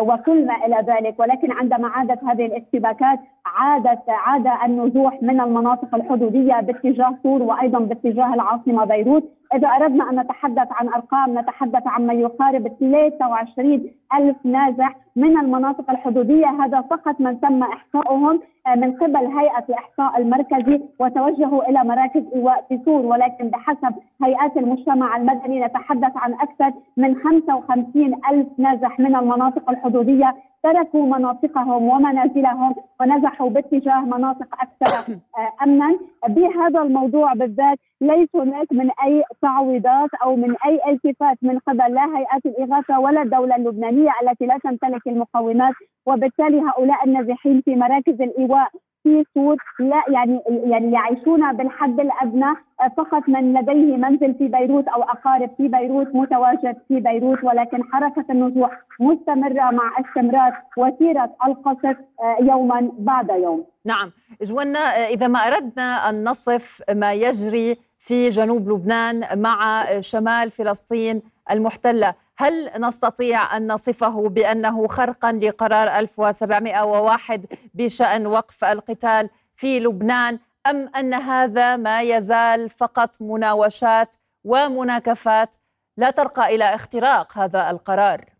[0.00, 1.14] وكل ما إلى ذلك.
[1.20, 8.34] ولكن عندما عادت هذه الاشتباكات عادت عاد النزوح من المناطق الحدودية باتجاه سور وأيضا باتجاه
[8.34, 9.24] العاصمة بيروت.
[9.54, 15.90] إذا أردنا أن نتحدث عن أرقام نتحدث عن ما يقارب 23 ألف نازح من المناطق
[15.90, 16.46] الحدودية.
[16.46, 22.64] هذا فقط من تم إحصاؤهم آه، من قبل هيئة الإحصاء المركزي وتوجهوا إلى مراكز إيواء
[22.68, 29.16] في سور ولكن بحسب هيئات المجتمع المدني نتحدث عن أكثر من 55 ألف نازح من
[29.16, 35.98] المناطق الحدودية تركوا مناطقهم ومنازلهم ونزحوا باتجاه مناطق أكثر آه، امنا.
[36.28, 42.16] بهذا الموضوع بالذات ليس هناك من أي تعويضات أو من أي التفات من قبل لا
[42.16, 45.74] هيئات الإغاثة ولا الدولة اللبنانية التي لا تمتلك المقومات
[46.06, 48.68] وبالتالي هؤلاء النازحين في مراكز الإيواء
[49.02, 52.54] في سور لا يعني يعني يعيشون بالحد الأدنى
[52.96, 58.24] فقط من لديه منزل في بيروت أو أقارب في بيروت متواجد في بيروت ولكن حركة
[58.30, 63.64] النزوح مستمرة مع استمرار وتيره القصف آه، يوما بعد يوم.
[63.84, 64.12] نعم،
[64.42, 71.22] جوانا آه، إذا ما أردنا أن نصف ما يجري في جنوب لبنان مع شمال فلسطين
[71.50, 80.90] المحتلة، هل نستطيع أن نصفه بأنه خرقا لقرار 1701 بشأن وقف القتال في لبنان أم
[80.96, 85.56] أن هذا ما يزال فقط مناوشات ومناكفات
[85.96, 88.39] لا ترقى إلى اختراق هذا القرار؟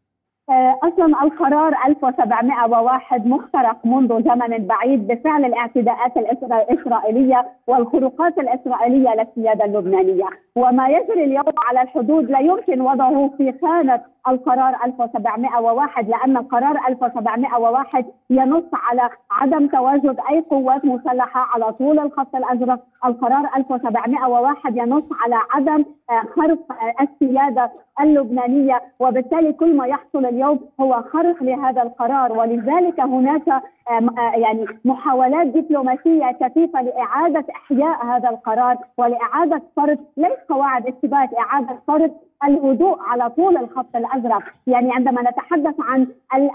[0.50, 10.26] آه، أصلا القرار 1701 مخترق منذ زمن بعيد بفعل الاعتداءات الإسرائيلية والخروقات الإسرائيلية للسيادة اللبنانية،
[10.56, 18.04] وما يجري اليوم على الحدود لا يمكن وضعه في خانة القرار 1701 لأن القرار 1701
[18.30, 25.37] ينص على عدم تواجد أي قوات مسلحة على طول الخط الأزرق، القرار 1701 ينص على
[25.50, 32.33] عدم آه، خرق آه، السيادة اللبنانية وبالتالي كل ما يحصل اليوم هو خرق لهذا القرار.
[32.33, 40.87] ولذلك هناك آه، يعني محاولات دبلوماسية كثيفة لإعادة إحياء هذا القرار ولإعادة فرض ليس قواعد
[40.87, 42.11] إثبات إعادة فرض
[42.44, 46.07] الهدوء على طول الخط الأزرق، يعني عندما نتحدث عن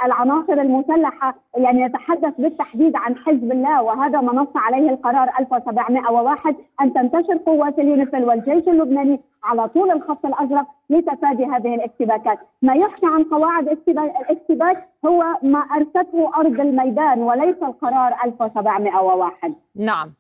[0.06, 6.94] العناصر المسلحة يعني نتحدث بالتحديد عن حزب الله وهذا ما نص عليه القرار 1701 أن
[6.94, 13.24] تنتشر قوات اليونيفيل والجيش اللبناني على طول الخط الأزرق لتفادي هذه الاشتباكات، ما يحكي عن
[13.24, 20.12] قواعد الاشتباك هو ما أرسته أرض الميدان وليس القرار 1701 نعم.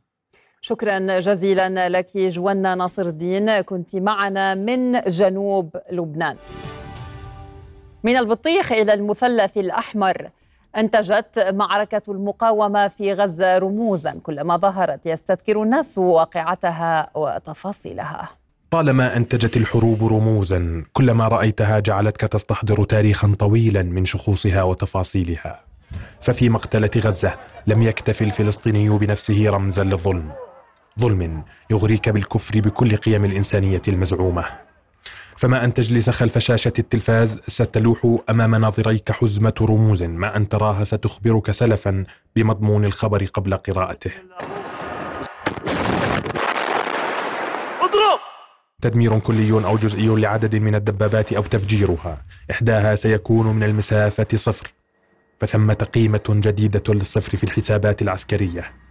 [0.67, 3.62] شكرا جزيلا لك جوانا ناصر الدين.
[3.62, 6.36] كنت معنا من جنوب لبنان.
[8.04, 10.30] من البطيخ إلى المثلث الأحمر
[10.78, 14.19] انتجت معركة المقاومة في غزة رموزا.
[14.23, 18.30] كلما ظهرت يستذكر الناس واقعتها وتفاصيلها.
[18.71, 25.60] طالما انتجت الحروب رموزا كلما رأيتها جعلتك تستحضر تاريخا طويلا من شخوصها وتفاصيلها.
[26.21, 27.34] ففي مقتلة غزة
[27.67, 30.32] لم يكتف الفلسطيني بنفسه رمزا للظلم.
[30.99, 34.45] ظلم يغريك بالكفر بكل قيم الإنسانية المزعومة.
[35.38, 41.51] فما أن تجلس خلف شاشة التلفاز ستلوح أمام ناظريك حزمة رموز ما أن تراها ستخبرك
[41.51, 42.05] سلفا
[42.36, 44.12] بمضمون الخبر قبل قراءته.
[47.81, 48.19] اضرب!
[48.81, 52.17] تدمير كلي أو جزئي لعدد من الدبابات أو تفجيرها.
[52.51, 54.73] إحداها سيكون من المسافة صفر.
[55.39, 58.84] فثمة قيمة جديدة للصفر في الحسابات العسكرية.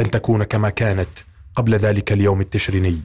[0.00, 1.08] لن تكون كما كانت
[1.54, 3.00] قبل ذلك اليوم التشريني.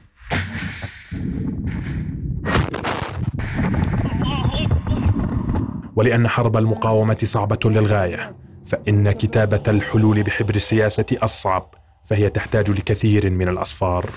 [5.96, 11.74] ولأن حرب المقاومة صعبة للغاية فإن كتابة الحلول بحبر السياسة أصعب
[12.06, 14.10] فهي تحتاج لكثير من الأصفار.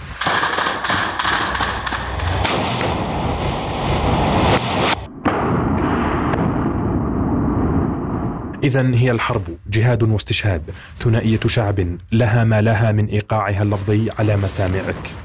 [8.64, 15.16] إذا هي الحرب جهاد واستشهاد ثنائية شعب لها ما لها من إيقاعها اللفظي على مسامعك.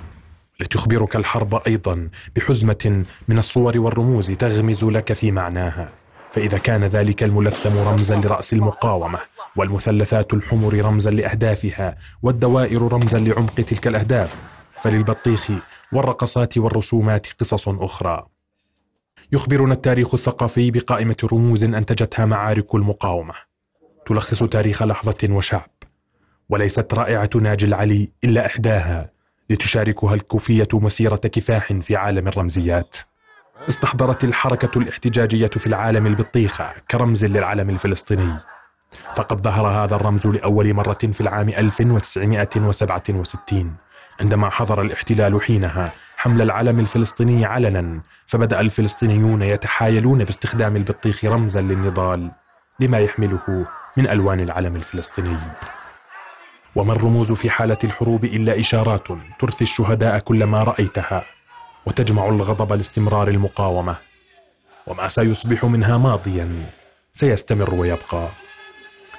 [0.60, 5.88] لتخبرك الحرب أيضا بحزمة من الصور والرموز تغمز لك في معناها.
[6.32, 9.18] فإذا كان ذلك الملثم رمزا لرأس المقاومة
[9.56, 14.40] والمثلثات الحمر رمزا لأهدافها والدوائر رمزا لعمق تلك الأهداف
[14.82, 15.50] فللبطيخ
[15.92, 18.33] والرقصات والرسومات قصص أخرى.
[19.34, 23.34] يخبرنا التاريخ الثقافي بقائمة رموز أنتجتها معارك المقاومة.
[24.06, 25.70] تلخص تاريخ لحظة وشعب.
[26.48, 29.10] وليست رائعة ناجي العلي إلا إحداها
[29.50, 32.96] لتشاركها الكوفية مسيرة كفاح في عالم الرمزيات.
[33.68, 38.36] استحضرت الحركة الاحتجاجية في العالم البطيخة كرمز للعلم الفلسطيني.
[39.16, 43.76] فقد ظهر هذا الرمز لأول مرة في العام 1967
[44.20, 52.30] عندما حضر الاحتلال حينها حمل العلم الفلسطيني علنا فبدأ الفلسطينيون يتحايلون باستخدام البطيخ رمزا للنضال
[52.80, 55.38] لما يحمله من ألوان العلم الفلسطيني.
[56.74, 59.08] وما الرموز في حالة الحروب إلا إشارات
[59.38, 61.24] ترثي الشهداء كلما رأيتها
[61.86, 63.96] وتجمع الغضب لاستمرار المقاومة.
[64.86, 66.66] وما سيصبح منها ماضيا
[67.12, 68.28] سيستمر ويبقى.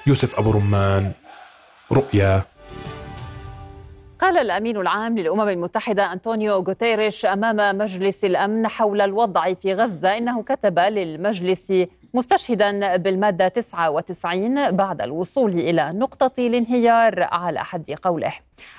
[0.06, 1.12] يوسف أبو رمان
[1.92, 2.44] رؤيا
[4.20, 10.42] قال الأمين العام للأمم المتحدة أنطونيو غوتيريش أمام مجلس الأمن حول الوضع في غزة إنه
[10.42, 11.72] كتب للمجلس
[12.14, 18.32] مستشهدا بالمادة 99 بعد الوصول إلى نقطة الانهيار على حد قوله.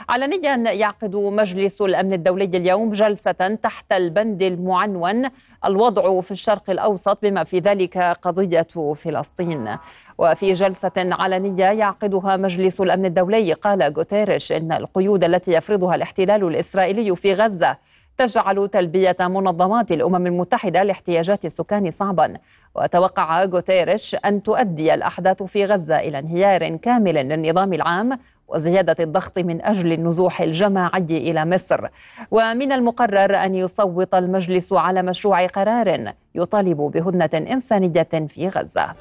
[0.10, 5.30] علنيا يعقد مجلس الأمن الدولي اليوم جلسة تحت البند المعنون
[5.66, 9.78] الوضع في الشرق الأوسط بما في ذلك قضية فلسطين.
[10.18, 17.16] وفي جلسة علنية يعقدها مجلس الأمن الدولي قال غوتيريش إن القيود التي يفرضها الاحتلال الإسرائيلي
[17.16, 17.78] في غزة
[18.18, 22.34] تجعل تلبية منظمات الأمم المتحدة لاحتياجات السكان صعبا.
[22.76, 29.66] وتوقع غوتيريش أن تؤدي الأحداث في غزة إلى انهيار كامل للنظام العام وزيادة الضغط من
[29.66, 31.88] أجل النزوح الجماعي إلى مصر.
[32.32, 38.94] ومن المقرر أن يصوت المجلس على مشروع قرار يطالب بهدنة إنسانية في غزة.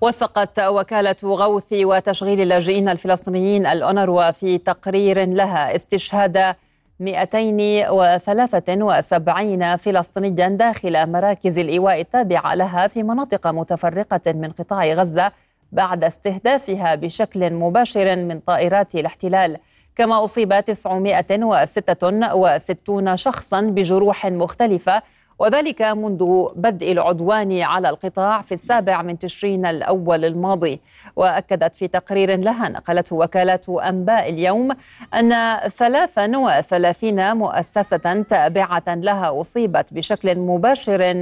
[0.00, 6.54] وفقت وكالة غوث وتشغيل اللاجئين الفلسطينيين الأونروا في تقرير لها استشهاد
[7.00, 15.32] 273 فلسطينيا داخل مراكز الإيواء التابعة لها في مناطق متفرقة من قطاع غزة
[15.72, 19.56] بعد استهدافها بشكل مباشر من طائرات الاحتلال.
[19.96, 25.02] كما أصيب 966 شخصا بجروح مختلفة
[25.40, 30.80] وذلك منذ بدء العدوان على القطاع في السابع من تشرين الأول الماضي.
[31.16, 34.68] وأكدت في تقرير لها نقلته وكالة أنباء اليوم
[35.14, 41.14] أن 33 مؤسسة تابعة لها أصيبت بشكل مباشر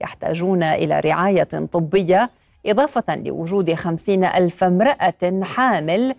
[0.00, 2.30] يحتاجون إلى رعاية طبية
[2.66, 6.14] إضافة لوجود خمسين ألف امرأة حامل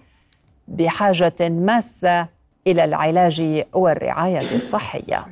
[0.68, 2.28] بحاجة ماسة
[2.68, 5.26] إلى العلاج والرعاية الصحية.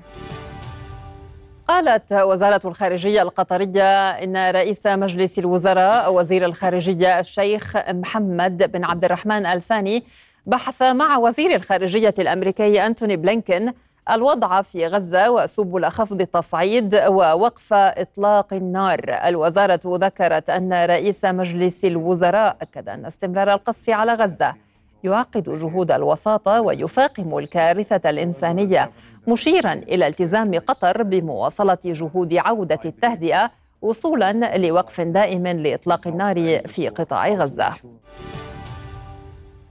[1.67, 9.45] قالت وزارة الخارجية القطرية إن رئيس مجلس الوزراء وزير الخارجية الشيخ محمد بن عبد الرحمن
[9.45, 10.03] الثاني
[10.49, 13.73] بحث مع وزير الخارجية الأمريكي أنتوني بلينكين
[14.11, 18.99] الوضع في غزة وسبل خفض التصعيد ووقف إطلاق النار.
[19.07, 24.55] الوزارة ذكرت أن رئيس مجلس الوزراء أكد أن استمرار القصف على غزة
[25.03, 28.91] يعقد جهود الوساطة ويفاقم الكارثة الإنسانية
[29.27, 37.29] مشيرا إلى التزام قطر بمواصلة جهود عودة التهدئة وصولا لوقف دائم لإطلاق النار في قطاع
[37.29, 37.73] غزة.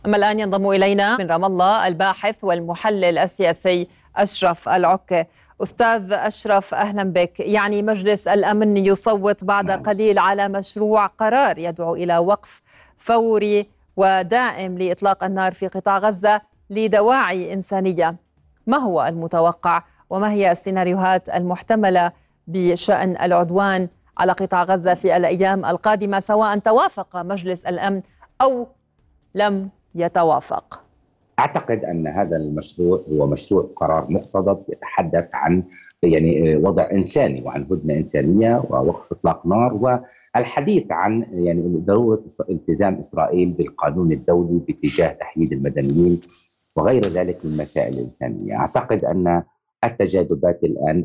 [0.07, 5.25] أما الآن ينضم إلينا من رام الله الباحث والمحلل السياسي أشرف العكي
[5.63, 7.41] أستاذ أشرف أهلا بك.
[7.41, 12.63] يعني مجلس الأمن يصوت بعد قليل على مشروع قرار يدعو إلى وقف
[12.99, 16.41] فوري ودائم لإطلاق النار في قطاع غزة
[16.71, 18.17] لدواعي إنسانية.
[18.67, 22.13] ما هو المتوقع؟ وما هي السيناريوهات المحتملة
[22.47, 23.89] بشأن العدوان
[24.19, 28.03] على قطاع غزة في الأيام القادمة سواء توافق مجلس الأمن
[28.41, 28.67] أو
[29.35, 30.83] لم يتوافق.
[31.39, 35.63] أعتقد أن هذا المشروع هو مشروع قرار مقتضب يتحدث عن
[36.03, 43.51] يعني وضع إنساني وعن هدنة إنسانية ووقف إطلاق نار والحديث عن يعني ضرورة التزام إسرائيل
[43.51, 46.21] بالقانون الدولي باتجاه تحييد المدنيين
[46.77, 49.43] وغير ذلك من المسائل الانسانيه، أعتقد أن
[49.85, 51.05] التجاذبات الآن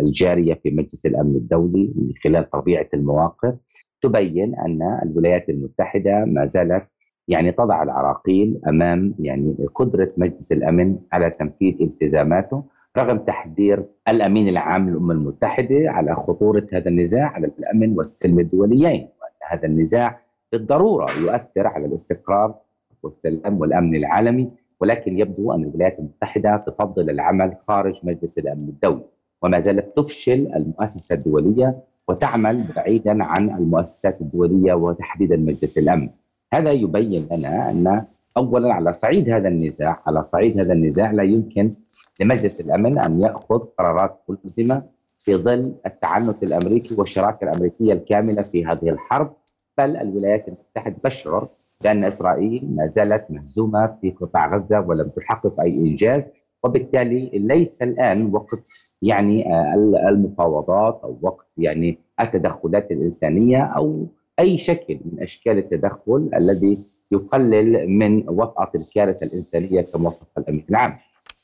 [0.00, 3.54] الجارية في مجلس الأمن الدولي من خلال طبيعة المواقف
[4.02, 6.84] تبين أن الولايات المتحدة ما زالت
[7.28, 12.64] يعني تضع العراقيل أمام يعني قدرة مجلس الأمن على تنفيذ التزاماته
[12.98, 19.08] رغم تحذير الأمين العام للأمم المتحدة على خطورة هذا النزاع على الأمن والسلم الدوليين
[19.48, 20.20] هذا النزاع
[20.52, 22.54] بالضرورة يؤثر على الاستقرار
[23.02, 24.50] والسلام والأمن العالمي
[24.80, 29.04] ولكن يبدو أن الولايات المتحدة تفضل العمل خارج مجلس الأمن الدولي
[29.42, 36.08] وما زالت تفشل المؤسسة الدولية وتعمل بعيدا عن المؤسسات الدولية وتحديدا مجلس الأمن.
[36.54, 38.04] هذا يبين لنا أن
[38.36, 41.74] اولا على صعيد هذا النزاع على صعيد هذا النزاع لا يمكن
[42.20, 44.82] لمجلس الأمن أن يأخذ قرارات ملزمه
[45.18, 49.32] في ظل التعنت الأمريكي والشراكة الأمريكية الكامله في هذه الحرب
[49.78, 51.48] بل الولايات المتحدة تشعر
[51.80, 56.22] بأن إسرائيل ما زالت مهزومة في قطاع غزة ولم تحقق أي إنجاز
[56.64, 58.58] وبالتالي ليس الآن وقت
[59.02, 59.74] يعني آه،
[60.08, 64.06] المفاوضات أو وقت يعني التدخلات الإنسانية أو
[64.40, 66.78] أي شكل من أشكال التدخل الذي
[67.12, 70.98] يقلل من وطأة الكارثة الإنسانية كما وصف الأمين العام.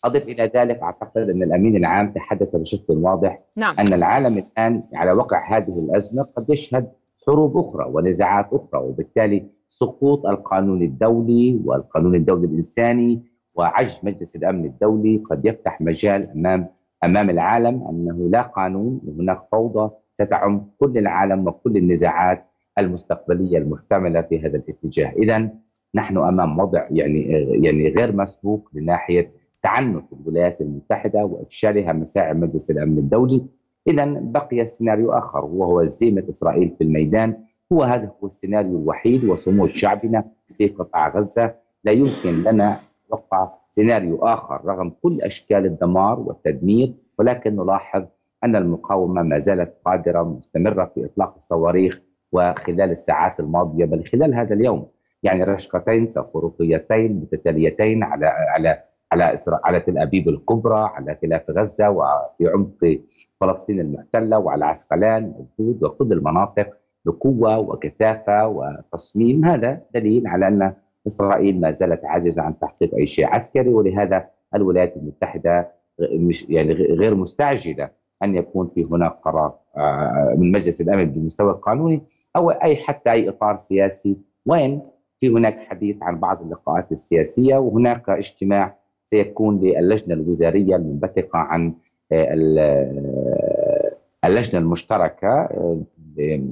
[0.04, 3.74] أضف إلى ذلك أعتقد أن الأمين العام تحدث بشكل واضح نعم.
[3.78, 6.90] أن العالم الآن على وقع هذه الأزمة قد يشهد
[7.26, 13.22] حروب أخرى ونزاعات أخرى وبالتالي سقوط القانون الدولي والقانون الدولي الإنساني
[13.54, 16.68] وعجز مجلس الأمن الدولي قد يفتح مجال امام
[17.04, 24.40] أمام العالم أنه لا قانون وهناك فوضى ستعم كل العالم وكل النزاعات المستقبلية المحتملة في
[24.40, 25.50] هذا الاتجاه، إذا
[25.94, 27.22] نحن أمام وضع يعني
[27.64, 33.46] يعني غير مسبوق لناحيه تعنت الولايات المتحدة وإفشالها مساعي مجلس الأمن الدولي،
[33.88, 37.36] إذا بقي سيناريو آخر وهو هزيمه إسرائيل في الميدان،
[37.72, 40.24] هو هذا هو السيناريو الوحيد وصمود شعبنا
[40.58, 41.54] في قطاع غزة،
[41.84, 42.76] لا يمكن لنا
[43.08, 48.04] وقع سيناريو آخر رغم كل أشكال الدمار والتدمير ولكن نلاحظ
[48.44, 52.00] أن المقاومة ما زالت قادرة مستمرة في إطلاق الصواريخ
[52.32, 54.86] وخلال الساعات الماضية بل خلال هذا اليوم.
[55.22, 62.48] يعني رشقتين صاروخيتين متتاليتين على على على على تل أبيب الكبرى على خلاف غزة وفي
[62.54, 62.98] عمق
[63.40, 66.68] فلسطين المحتله وعلى عسقلان واسدود وكل المناطق
[67.04, 69.44] بقوة وكثافة وتصميم.
[69.44, 70.72] هذا دليل على أن
[71.06, 75.68] إسرائيل ما زالت عاجزة عن تحقيق أي شيء عسكري ولهذا الولايات المتحدة
[76.00, 77.90] مش يعني غير مستعجلة
[78.22, 82.02] أن يكون في هناك قرار آه، من مجلس الأمن بالمستوى القانوني
[82.36, 84.16] أو أي حتى أي إطار سياسي.
[84.46, 84.82] وين؟
[85.20, 88.76] في هناك حديث عن بعض اللقاءات السياسية وهناك اجتماع
[89.10, 91.74] سيكون للجنة الوزارية المنبثقة عن
[92.12, 93.92] آه، آه،
[94.24, 95.48] اللجنة المشتركة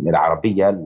[0.07, 0.85] العربية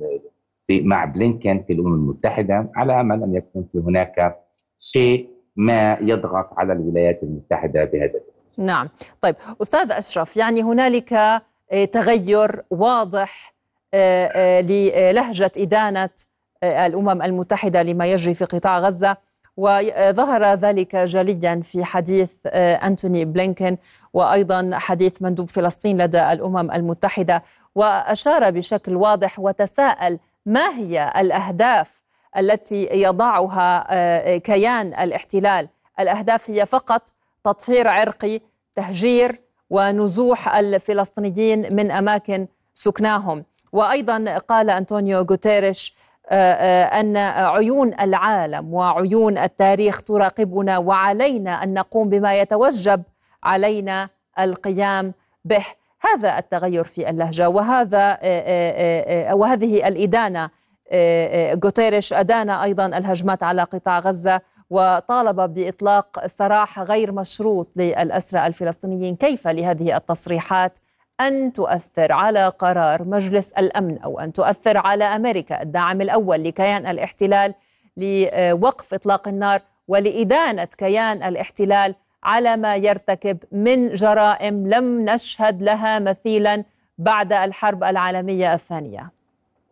[0.67, 4.39] في مع بلينكن في الأمم المتحدة على امل ان يكون في هناك
[4.79, 8.21] شيء ما يضغط على الولايات المتحدة بهذا
[8.59, 8.89] نعم.
[9.21, 13.55] طيب أستاذ أشرف يعني هنالك آه، تغير واضح
[13.95, 16.11] آه، آه، للهجة إدانة
[16.63, 19.17] الأمم المتحدة لما يجري في قطاع غزة.
[19.57, 23.77] وظهر ذلك جليا في حديث أنتوني بلينكن
[24.15, 27.43] وأيضا حديث مندوب فلسطين لدى الأمم المتحدة.
[27.75, 32.03] وأشار بشكل واضح وتساءل ما هي الأهداف
[32.37, 35.69] التي يضعها آه، كيان الاحتلال.
[36.01, 37.03] الأهداف هي فقط
[37.45, 38.41] تطهير عرقي
[38.75, 39.41] تهجير
[39.71, 43.45] ونزوح الفلسطينيين من أماكن سكناهم.
[43.73, 45.95] وأيضا قال أنطونيو غوتيريش
[46.29, 53.03] آه، آه، أن عيون العالم وعيون التاريخ تراقبنا وعلينا أن نقوم بما يتوجب
[53.43, 54.09] علينا
[54.39, 55.15] القيام
[55.45, 55.65] به.
[56.01, 58.19] هذا التغير في اللهجة وهذا
[59.33, 60.51] وهذه الإدانة
[61.65, 69.17] غوتيريش أدان أيضا الهجمات على قطاع غزة وطالب بإطلاق سراح غير مشروط للأسرى الفلسطينيين.
[69.17, 70.79] كيف لهذه التصريحات؟
[71.27, 77.55] أن تؤثر على قرار مجلس الأمن أو أن تؤثر على أمريكا الداعم الأول لكيان الاحتلال
[77.97, 81.95] لوقف إطلاق النار ولإدانة كيان الاحتلال
[82.25, 86.65] على ما يرتكب من جرائم لم نشهد لها مثيلا
[86.99, 89.11] بعد الحرب العالمية الثانية.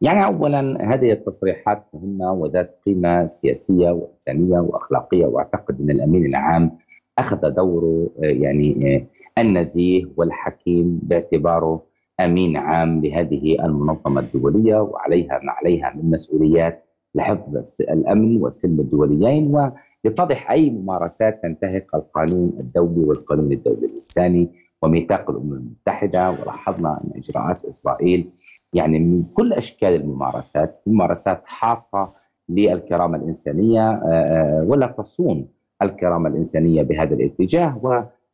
[0.02, 6.78] يعني اولا هذه التصريحات مهمة وذات قيمة سياسية وإنسانية وأخلاقية وأعتقد أن الأمين العام
[7.18, 9.06] أخذ دوره يعني
[9.38, 11.82] النزيه والحكيم باعتباره
[12.20, 19.72] أمين عام لهذه المنظمة الدولية وعليها ما عليها من مسؤوليات لحفظ الأمن والسلم الدوليين
[20.04, 24.48] لفضح أي ممارسات تنتهك القانون الدولي والقانون الدولي الإنساني
[24.82, 26.30] وميثاق الأمم المتحدة.
[26.30, 28.30] ولاحظنا أن إجراءات إسرائيل
[28.72, 32.12] يعني من كل أشكال الممارسات ممارسات حاطه
[32.48, 35.48] للكرامة الإنسانية آه، آه، ولا تصون
[35.82, 37.78] الكرامة الإنسانية بهذا الاتجاه.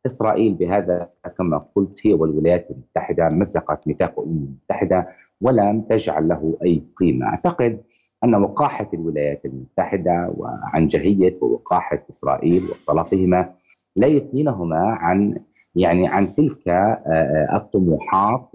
[0.07, 5.07] واسرائيل بهذا كما قلت هي والولايات المتحدة مزقت ميثاق الأمم المتحدة
[5.41, 7.25] ولم تجعل له أي قيمة.
[7.25, 7.81] أعتقد
[8.23, 13.49] أن وقاحة الولايات المتحدة وعنجهيه ووقاحة إسرائيل وصلاتهما
[13.95, 15.39] لا يثنينهما عن
[15.75, 16.71] يعني عن تلك آه،
[17.07, 18.49] آه، الطموحات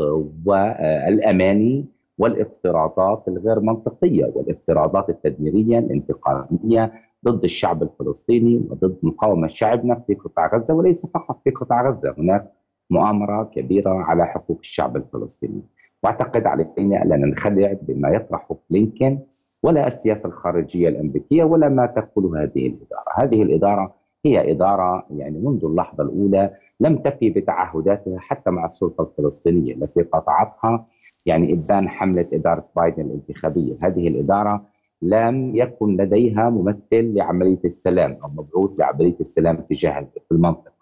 [0.47, 1.87] والأماني
[2.19, 6.93] والافتراضات الغير منطقية والافتراضات التدميرية الانتقاميه
[7.25, 12.15] ضد الشعب الفلسطيني وضد مقاومة شعبنا في قطاع غزة وليس فقط في قطاع غزة.
[12.19, 12.53] هناك
[12.91, 15.63] مؤامرة كبيرة على حقوق الشعب الفلسطيني.
[16.03, 19.19] واعتقد علينا الا ننخدع بما يطرحه بلينكن
[19.63, 23.95] ولا السياسة الخارجية الأمريكية ولا ما تقوله هذه الإدارة، هذه الإدارة
[24.25, 26.51] هي إدارة يعني منذ اللحظة الأولى
[26.81, 30.87] لم تفي بتعهداتها حتى مع السلطة الفلسطينية التي قطعتها
[31.27, 34.65] يعني إبان حملة إدارة بايدن الانتخابية، هذه الإدارة
[35.03, 40.73] لم يكن لديها ممثل لعملية السلام أو مبعوث لعملية السلام تجاه في المنطقة.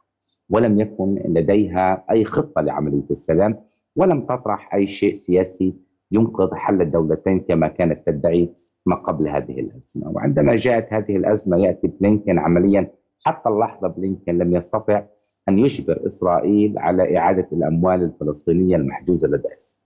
[0.51, 3.57] ولم يكن لديها أي خطة لعملية السلام
[3.97, 5.75] ولم تطرح أي شيء سياسي
[6.13, 8.51] ينقذ حل الدولتين كما كانت تدعي
[8.87, 12.91] ما قبل هذه الأزمة، وعندما جاءت هذه الأزمة يأتي بلينكن عمليا
[13.25, 15.03] حتى اللحظة بلينكن لم يستطع
[15.49, 19.80] أن يجبر إسرائيل على إعادة الأموال الفلسطينية المحجوزة لدى إسرائيل.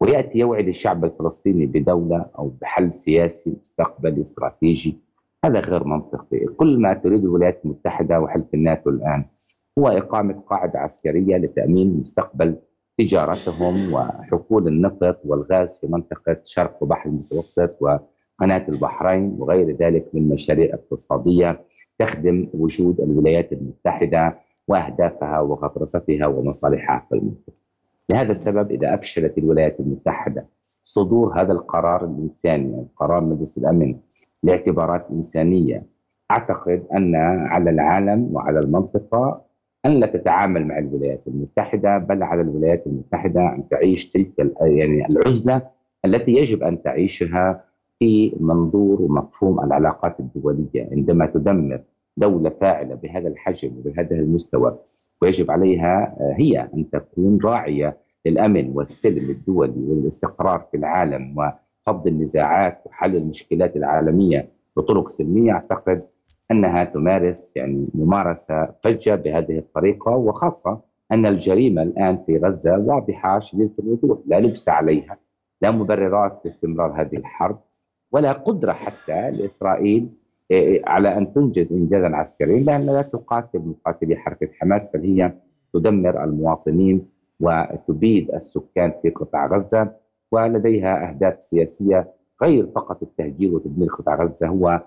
[0.00, 4.98] ويأتي يوعد الشعب الفلسطيني بدولة أو بحل سياسي مستقبلي استراتيجي
[5.44, 9.24] هذا غير منطقي، كل ما تريد الولايات المتحدة وحلف الناتو الآن
[9.78, 12.56] هو إقامة قاعدة عسكرية لتأمين مستقبل
[12.98, 20.74] تجارتهم وحقول النفط والغاز في منطقة شرق البحر المتوسط وقناة البحرين وغير ذلك من مشاريع
[20.74, 21.64] اقتصادية
[21.98, 24.38] تخدم وجود الولايات المتحدة
[24.68, 27.65] وأهدافها وغطرستها ومصالحها في المنطقة.
[28.12, 30.46] لهذا السبب إذا افشلت الولايات المتحدة
[30.84, 33.96] صدور هذا القرار الإنساني قرار مجلس الأمن
[34.42, 35.86] لاعتبارات إنسانية
[36.30, 37.14] أعتقد أن
[37.46, 39.42] على العالم وعلى المنطقة
[39.86, 45.62] أن لا تتعامل مع الولايات المتحدة بل على الولايات المتحدة أن تعيش تلك يعني العزلة
[46.04, 47.64] التي يجب أن تعيشها
[47.98, 51.80] في منظور ومفهوم العلاقات الدولية عندما تدمر
[52.16, 54.78] دولة فاعلة بهذا الحجم وبهذا المستوى.
[55.22, 57.96] ويجب عليها هي أن تكون راعية
[58.26, 65.52] للأمن والسلم الدولي والاستقرار في العالم وفض النزاعات وحل المشكلات العالمية بطرق سلمية.
[65.52, 66.04] أعتقد
[66.50, 70.80] أنها تمارس يعني ممارسة فجة بهذه الطريقة وخاصة
[71.12, 75.18] أن الجريمة الآن في غزة واضحة شديدة الوضوح لا لبس عليها
[75.62, 77.58] لا مبررات لاستمرار هذه الحرب
[78.12, 80.25] ولا قدرة حتى لإسرائيل إيه،
[80.86, 85.32] على أن تنجز انجازا عسكريا لانها لا تقاتل مقاتلي حركة حماس بل هي
[85.74, 87.06] تدمر المواطنين
[87.40, 89.92] وتبيد السكان في قطاع غزة
[90.32, 94.82] ولديها أهداف سياسية غير فقط التهجير وتدمير قطاع غزة هو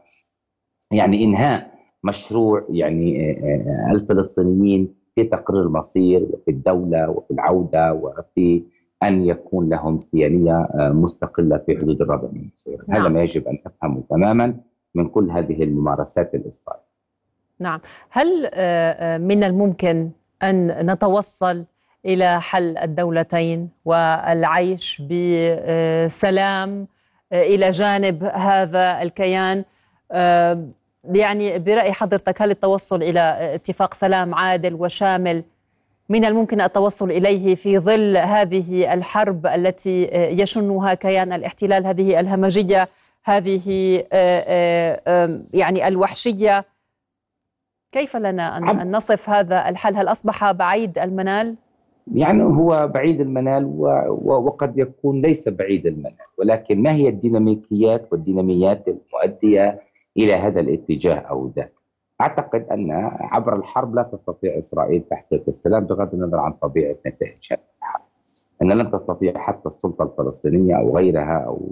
[0.92, 1.72] يعني إنهاء
[2.04, 8.64] مشروع يعني آه، الفلسطينيين في تقرير المصير وفي الدولة وفي العودة وفي
[9.04, 12.50] أن يكون لهم كيانية آه، مستقلة في حدود الرابع من
[12.88, 13.02] نعم.
[13.02, 14.58] هذا ما يجب أن تفهمه تماما
[14.96, 16.90] من كل هذه الممارسات الاسرائيليه.
[17.60, 18.42] نعم، هل
[19.22, 20.10] من الممكن
[20.44, 21.66] أن نتوصل
[22.06, 26.88] إلى حل الدولتين والعيش بسلام
[27.34, 29.64] إلى جانب هذا الكيان
[31.04, 35.44] يعني برأي حضرتك هل التوصل إلى اتفاق سلام عادل وشامل
[36.10, 42.90] من الممكن التوصل إليه في ظل هذه الحرب التي يشنها كيان الاحتلال هذه الهمجية
[43.26, 43.70] هذه
[45.54, 46.66] يعني الوحشية
[47.92, 51.56] كيف لنا أن نصف هذا الحل هل أصبح بعيد المنال؟
[52.14, 53.66] يعني هو بعيد المنال
[54.26, 59.82] وقد يكون ليس بعيد المنال ولكن ما هي الديناميكيات والديناميات المؤدية
[60.18, 61.74] إلى هذا الاتجاه أو ذاك.
[62.22, 67.60] أعتقد أن عبر الحرب لا تستطيع إسرائيل تحقيق السلام بغض النظر عن طبيعة نتائج هذه
[67.80, 68.02] الحرب.
[68.62, 71.70] ان لم تستطيع حتى السلطة الفلسطينية أو غيرها أو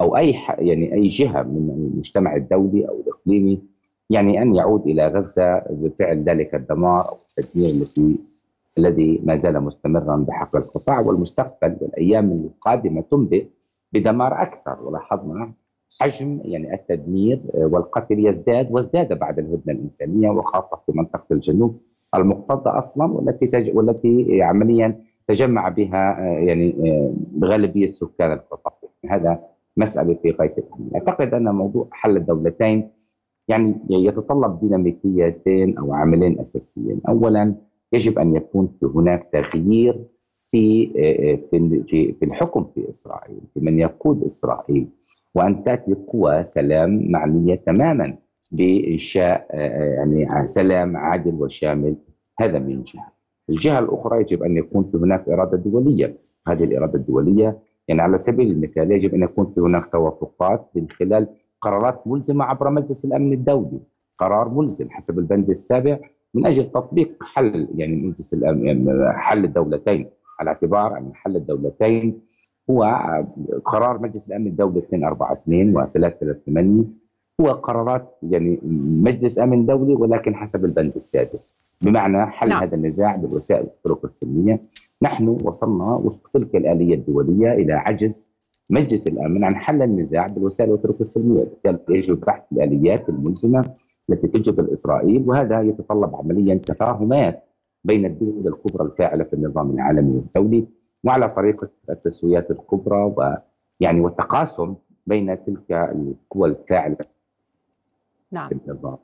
[0.00, 3.62] أو أي يعني أي جهة من المجتمع الدولي أو الإقليمي
[4.10, 8.18] يعني أن يعود إلى غزة بفعل ذلك الدمار أو التدمير التي
[8.78, 13.46] الذي ما زال مستمرا بحق القطاع والمستقبل والأيام القادمة تنبئ
[13.92, 14.88] بدمار أكثر.
[14.88, 15.52] ولاحظنا
[16.00, 21.80] حجم يعني التدمير آه، والقتل يزداد وازداد بعد الهدنة الإنسانية وخاصة في منطقة الجنوب
[22.16, 23.76] المكتظة أصلا والتي تج...
[23.76, 27.14] والتي عمليا تجمع بها آه، يعني آه،
[27.46, 28.72] غالبية سكان القطاع.
[29.10, 32.90] هذا مسألة في غاية الاهميه أعتقد أن موضوع حل الدولتين
[33.48, 37.00] يعني يتطلب ديناميكيتين أو عاملين أساسيين.
[37.08, 37.54] اولا
[37.92, 40.04] يجب أن يكون هناك تغيير
[40.48, 40.86] في
[41.50, 44.88] في في الحكم في إسرائيل في من يقود إسرائيل
[45.34, 48.18] وأن تأتي قوى سلام معنية تماما
[48.52, 51.96] بانشاء آه، يعني سلام عادل وشامل
[52.40, 53.12] هذا من جهة.
[53.50, 56.18] الجهة الأخرى يجب أن يكون في هناك إرادة دولية،
[56.48, 57.58] هذه الإرادة الدولية
[57.88, 61.28] يعني على سبيل المثال يجب أن يكون في هناك توافقات من خلال
[61.60, 63.80] قرارات ملزمة عبر مجلس الأمن الدولي،
[64.18, 65.98] قرار ملزم حسب البند السابع
[66.34, 70.10] من أجل تطبيق حل يعني مجلس الامن حل الدولتين.
[70.40, 72.20] على اعتبار أن حل الدولتين
[72.70, 72.82] هو
[73.64, 76.94] قرار مجلس الأمن الدولي 242 و 338
[77.40, 78.58] هو قرارات يعني
[79.02, 81.54] مجلس أمن دولي ولكن حسب البند السادس.
[81.82, 82.62] بمعنى حل نعم.
[82.62, 84.60] هذا النزاع بالوسائل والطرق السلمية.
[85.02, 88.28] نحن وصلنا وفق تلك الآلية الدولية إلى عجز
[88.70, 93.74] مجلس الأمن عن حل النزاع بالوسائل والطرق السلمية، بالتالي يجب بحث الآليات الملزمة
[94.10, 97.44] التي تجب إسرائيل وهذا يتطلب عمليا تفاهمات
[97.84, 100.66] بين الدول الكبرى الفاعلة في النظام العالمي والدولي
[101.04, 104.74] وعلى طريقة التسويات الكبرى ويعني والتقاسم
[105.06, 106.96] بين تلك القوى الفاعلة
[108.32, 108.48] نعم.
[108.48, 108.96] في النظام.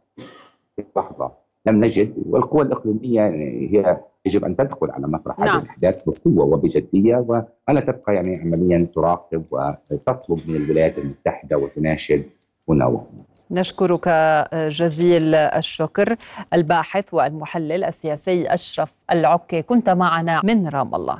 [0.76, 1.32] في لحظة.
[1.66, 3.26] لم نجد والقوى الإقليمية
[3.70, 5.48] هي يجب أن تدخل على مسرح نعم.
[5.48, 7.16] هذه الأحداث بقوة وبجدية
[7.68, 12.24] ولا تبقى يعني عمليا تراقب وتطلب من الولايات المتحدة وتناشد
[12.68, 13.22] هنا وهنا.
[13.50, 14.08] نشكرك
[14.54, 16.14] جزيل الشكر
[16.54, 21.18] الباحث والمحلل السياسي أشرف العكي كنت معنا من رام الله.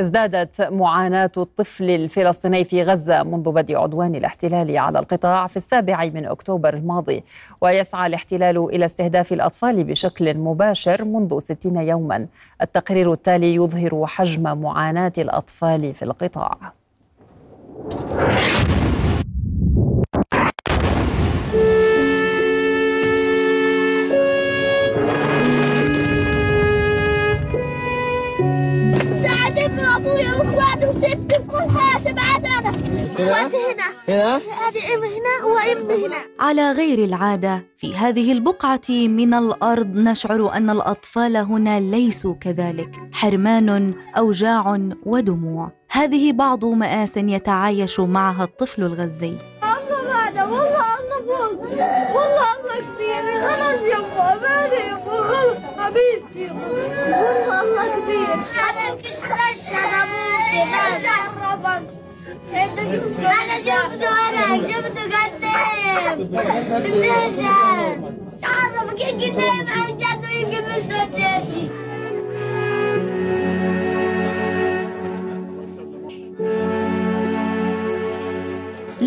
[0.00, 6.26] ازدادت معاناة الطفل الفلسطيني في غزة منذ بدء عدوان الاحتلال على القطاع في السابع من
[6.26, 7.24] أكتوبر الماضي.
[7.60, 12.26] ويسعى الاحتلال إلى استهداف الأطفال بشكل مباشر منذ ستين يوما.
[12.62, 16.72] التقرير التالي يظهر حجم معاناة الأطفال في القطاع.
[31.12, 32.70] أنا
[33.18, 33.84] اخواتي هنا.
[34.08, 36.16] هنا؟ هذه أم هنا وأم هنا.
[36.40, 43.94] على غير العادة في هذه البقعة من الأرض نشعر أن الأطفال هنا ليسوا كذلك حرمان
[44.18, 45.72] أوجاع ودموع.
[45.90, 49.34] هذه بعض مآس يتعايش معها الطفل الغزي.
[49.90, 51.60] الله بعد والله الله فوق
[52.16, 58.28] والله الله كثير خلاص يابا مالي يابا خلص حبيبتي والله الله كثير
[58.70, 60.60] أنا مش خش أنا ممكن
[63.26, 65.30] أنا جبت ورق جبت قدام
[66.74, 67.38] قديش
[68.42, 70.64] عارف كيف قدام عن جد ويمكن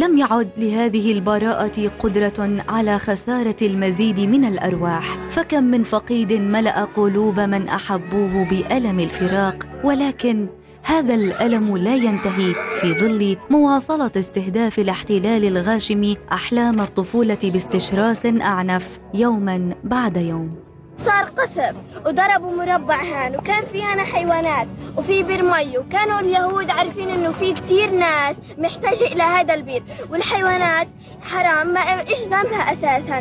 [0.04, 7.40] لم يعد لهذه البراءة قدرة على خسارة المزيد من الأرواح، فكم من فقيد ملأ قلوب
[7.40, 10.48] من أحبوه بألم الفراق، ولكن
[10.84, 19.76] هذا الألم لا ينتهي في ظل مواصلة استهداف الاحتلال الغاشم أحلام الطفولة باستشراس أعنف يوما
[19.84, 20.73] بعد يوم.
[20.98, 21.74] صار قصف
[22.06, 24.68] وضربوا مربع هون وكان في هنا حيوانات
[24.98, 30.88] وفي بير مي وكانوا اليهود عارفين إنه في كتير ناس محتاجة إلى هذا البير والحيوانات
[31.22, 33.20] حرام ما إيش ذنبها أساسا؟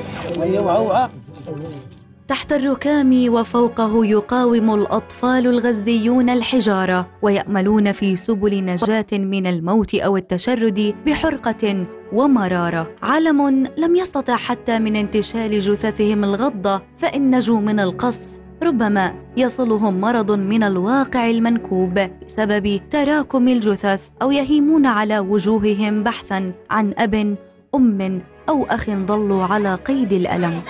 [2.33, 10.95] تحت الركام وفوقه يقاوم الأطفال الغزيون الحجارة ويأملون في سبل نجاة من الموت أو التشرد
[11.07, 12.91] بحرقة ومرارة.
[13.03, 18.29] عالم لم يستطع حتى من انتشال جثثهم الغضه فإن نجوا من القصف
[18.63, 26.95] ربما يصلهم مرض من الواقع المنكوب بسبب تراكم الجثث أو يهيمون على وجوههم بحثا عن
[26.99, 27.37] أب
[27.75, 30.61] أم أو أخ ضلوا على قيد الألم.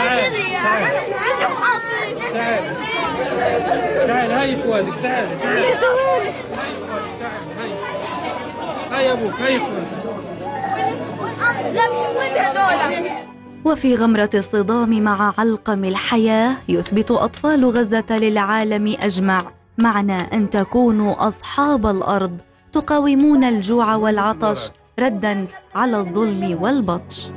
[0.00, 0.32] تعال
[2.32, 2.64] تعال.
[4.06, 4.30] تعال.
[4.30, 5.64] هاي إخوانك تعال تعال.
[8.92, 9.88] هاي أبوك هاي إخوانك.
[11.74, 11.98] لا مش
[12.36, 13.06] هذول
[13.64, 19.42] وفي غمرة الصدام مع علقم الحياة يثبت أطفال غزة للعالم أجمع.
[19.78, 22.40] معنى أن تكونوا أصحاب الأرض.
[22.72, 24.70] تقاومون الجوع والعطش.
[24.98, 27.30] ردا على الظلم والبطش.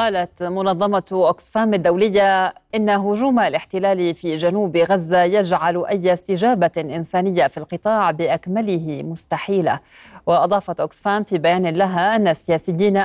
[0.00, 7.58] قالت منظمة أكسفام الدولية إن هجوم الاحتلال في جنوب غزة يجعل أي استجابة إنسانية في
[7.58, 9.80] القطاع بأكمله مستحيلة.
[10.30, 12.96] وأضافت أكسفام في بيان لها أن السياسيين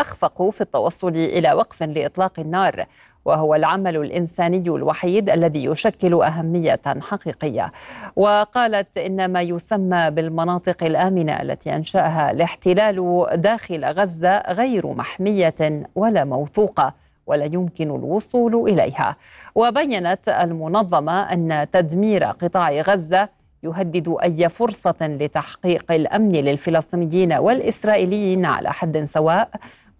[0.00, 2.86] أخفقوا في التوصل إلى وقف لإطلاق النار
[3.24, 7.72] وهو العمل الإنساني الوحيد الذي يشكل أهمية حقيقية.
[8.16, 16.94] وقالت إن ما يسمى بالمناطق الآمنة التي أنشأها الاحتلال داخل غزة غير محمية ولا موثوقة
[17.26, 19.16] ولا يمكن الوصول إليها.
[19.54, 23.28] وبينت المنظمة أن تدمير قطاع غزة
[23.64, 29.50] يهدد أي فرصة لتحقيق الأمن للفلسطينيين والإسرائيليين على حد سواء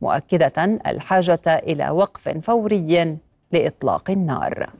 [0.02, 3.18] مؤكدة الحاجة إلى وقف فوري
[3.52, 4.70] لإطلاق النار.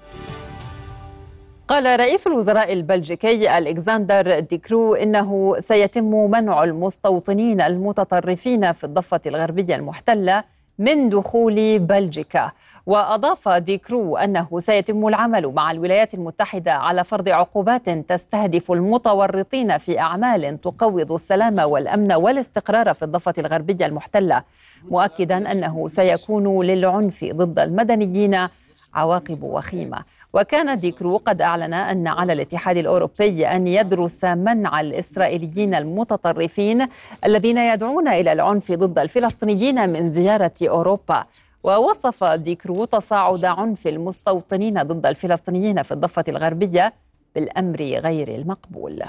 [1.68, 10.45] قال رئيس الوزراء البلجيكي ألكسندر ديكرو إنه سيتم منع المستوطنين المتطرفين في الضفة الغربية المحتلة
[10.78, 12.50] من دخول بلجيكا.
[12.86, 20.60] وأضاف ديكرو أنه سيتم العمل مع الولايات المتحدة على فرض عقوبات تستهدف المتورطين في أعمال
[20.60, 24.42] تقوض السلام والأمن والاستقرار في الضفة الغربية المحتلة
[24.90, 28.48] مؤكدا أنه سيكون للعنف ضد المدنيين
[28.94, 29.98] عواقب وخيمة.
[30.35, 36.87] وكان ديكرو قد أعلن أن على الاتحاد الأوروبي أن يدرس منع الإسرائيليين المتطرفين
[37.24, 41.24] الذين يدعون إلى العنف ضد الفلسطينيين من زيارة أوروبا.
[41.64, 46.93] ووصف ديكرو تصاعد عنف المستوطنين ضد الفلسطينيين في الضفة الغربية
[47.35, 49.03] بالأمر غير المقبول.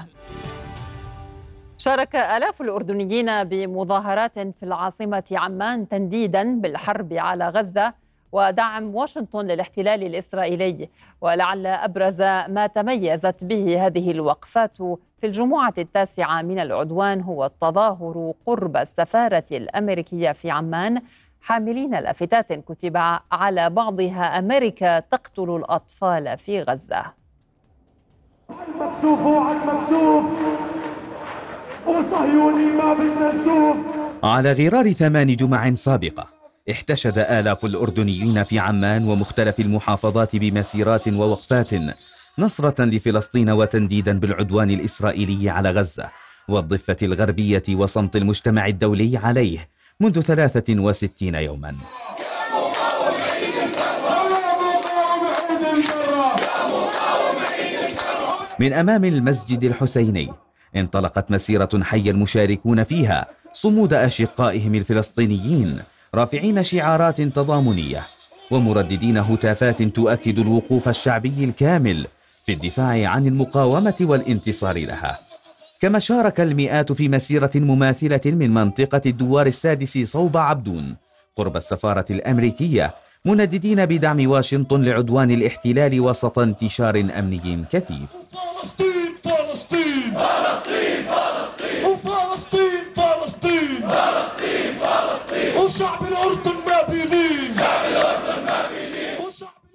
[1.77, 7.93] شارك آلاف الأردنيين بمظاهرات في العاصمة عمان تنديدا بالحرب على غزة
[8.31, 10.89] ودعم واشنطن للاحتلال الإسرائيلي
[11.21, 14.77] ولعل أبرز ما تميزت به هذه الوقفات
[15.17, 21.01] في الجمعة التاسعة من العدوان هو التظاهر قرب السفارة الأمريكية في عمان.
[21.41, 22.97] حاملين لافتات كتب
[23.31, 27.03] على بعضها أمريكا تقتل الأطفال في غزة.
[28.49, 30.25] مكشوف وعد مكشوف.
[31.87, 33.77] وصهيوني ما بدنا نشوف
[34.23, 36.34] على غرار ثمان جمع سابقة
[36.71, 41.71] احتشد آلاف الأردنيين في عمان ومختلف المحافظات بمسيرات ووقفات
[42.37, 46.09] نصرة لفلسطين وتنديدا بالعدوان الإسرائيلي على غزة
[46.47, 51.75] والضفة الغربية وصمت المجتمع الدولي عليه منذ 63 يوما.
[58.59, 60.33] من أمام المسجد الحسيني
[60.75, 65.81] انطلقت مسيرة حي المشاركون فيها صمود أشقائهم الفلسطينيين
[66.15, 68.07] رافعين شعارات تضامنية
[68.51, 72.07] ومرددين هتافات تؤكد الوقوف الشعبي الكامل
[72.45, 75.19] في الدفاع عن المقاومة والانتصار لها.
[75.81, 80.95] كما شارك المئات في مسيرة مماثلة من منطقة الدوار السادس صوب عبدون
[81.35, 82.93] قرب السفارة الأمريكية
[83.25, 88.09] منددين بدعم واشنطن لعدوان الاحتلال وسط انتشار أمني كثيف.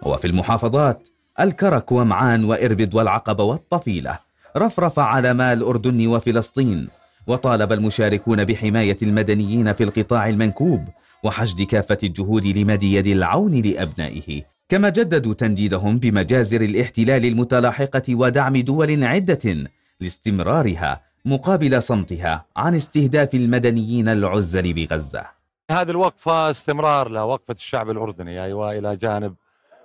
[0.02, 1.08] وفي المحافظات
[1.40, 4.18] الكرك ومعان وإربد والعقبة والطفيلة.
[4.56, 6.88] رفرف على الأردن وفلسطين.
[7.26, 10.84] وطالب المشاركون بحماية المدنيين في القطاع المنكوب
[11.24, 14.42] وحشد كافة الجهود لمد يد العون لأبنائه.
[14.68, 19.70] كما جددوا تنديدهم بمجازر الاحتلال المتلاحقة ودعم دول عدة
[20.00, 25.24] لاستمرارها مقابل صمتها عن استهداف المدنيين العزل بغزة.
[25.70, 29.34] هذه الوقفة استمرار لوقفة الشعب الأردني أيوة إلى جانب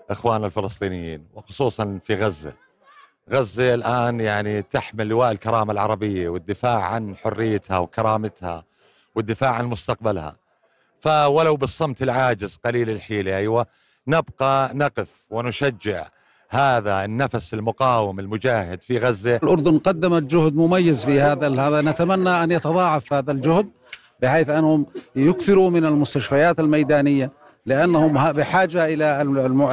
[0.09, 2.53] إخواننا الفلسطينيين وخصوصا في غزة.
[3.31, 8.63] غزة الآن يعني تحمل لواء الكرامة العربية والدفاع عن حريتها وكرامتها
[9.15, 10.35] والدفاع عن مستقبلها.
[10.99, 13.65] فولو بالصمت العاجز قليل الحيلة أيوة
[14.07, 16.05] نبقى نقف ونشجع
[16.49, 19.35] هذا النفس المقاوم المجاهد في غزة.
[19.35, 23.69] الأردن قدمت جهد مميز في هذا هذا نتمنى أن يتضاعف هذا الجهد
[24.21, 24.85] بحيث أنهم
[25.15, 27.31] يكثروا من المستشفيات الميدانية.
[27.65, 29.21] لأنهم بحاجة إلى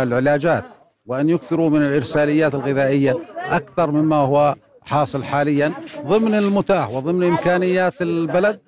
[0.02, 0.64] العلاجات
[1.06, 4.54] وأن يكثروا من الإرساليات الغذائية أكثر مما هو
[4.86, 8.60] حاصل حاليا ضمن المتاح وضمن إمكانيات البلد.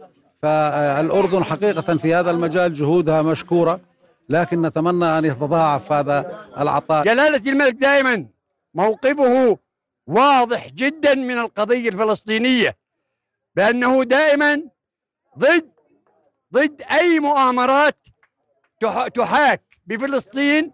[0.43, 3.81] فالأردن حقيقة في هذا المجال جهودها مشكورة
[4.29, 7.05] لكن نتمنى أن يتضاعف هذا العطاء.
[7.05, 8.27] جلالة الملك دائما
[8.75, 9.59] موقفه
[10.07, 12.77] واضح جدا من القضية الفلسطينية
[13.57, 14.62] بأنه دائما
[15.39, 15.70] ضد
[16.55, 17.97] ضد أي مؤامرات
[19.14, 20.72] تحاك بفلسطين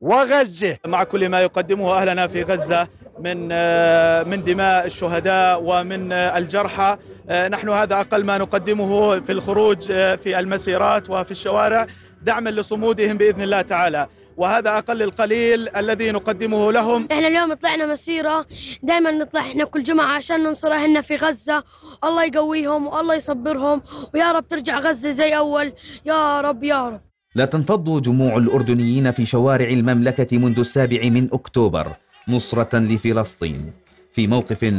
[0.00, 0.78] وغزة.
[0.86, 2.88] مع كل ما يقدمه أهلنا في غزة
[3.18, 6.96] من آه، من دماء الشهداء ومن آه، الجرحى.
[7.30, 11.86] آه، نحن هذا أقل ما نقدمه في الخروج في المسيرات وفي الشوارع
[12.22, 14.06] دعما لصمودهم بإذن الله تعالى.
[14.36, 17.08] وهذا أقل القليل الذي نقدمه لهم.
[17.12, 18.46] إحنا اليوم طلعنا مسيرة.
[18.82, 21.64] دائما نطلع إحنا كل جمعة عشان ننصر أهلنا في غزة.
[22.04, 23.82] الله يقويهم والله يصبرهم.
[24.14, 25.72] ويا رب ترجع غزة زي أول.
[26.04, 27.09] يا رب يا رب.
[27.34, 31.92] لا تنفض جموع الأردنيين في شوارع المملكة منذ السابع من أكتوبر
[32.28, 33.72] نصرة لفلسطين
[34.12, 34.74] في موقف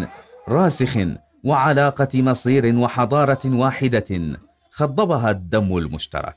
[0.47, 0.97] راسخ
[1.43, 4.39] وعلاقة مصير وحضارة واحدة
[4.72, 6.36] خضبها الدم المشترك.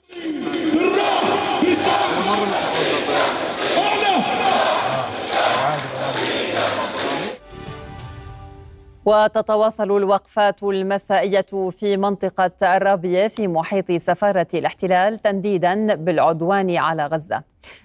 [9.06, 17.42] وتتواصل الوقفات المسائية في منطقة الرابية في محيط سفارة الاحتلال تنديدا بالعدوان على غزة.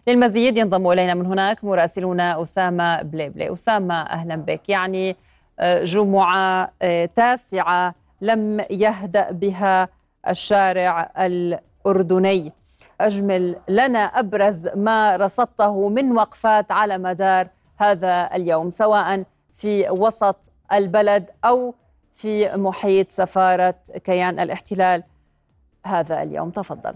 [0.08, 3.54] للمزيد ينضم إلينا من هناك مراسلنا أسامة بليبلي.
[3.54, 4.70] أسامة أهلا بك.
[4.70, 5.16] يعني
[5.60, 9.88] آه، جمعة آه، تاسعة لم يهدأ بها
[10.30, 12.54] الشارع الأردني.
[13.02, 17.48] أجمل لنا أبرز ما رصدته من وقفات على مدار
[17.78, 21.74] هذا اليوم سواء في وسط البلد أو
[22.14, 25.04] في محيط سفارة كيان الاحتلال.
[25.86, 26.50] هذا اليوم.
[26.50, 26.96] تفضل.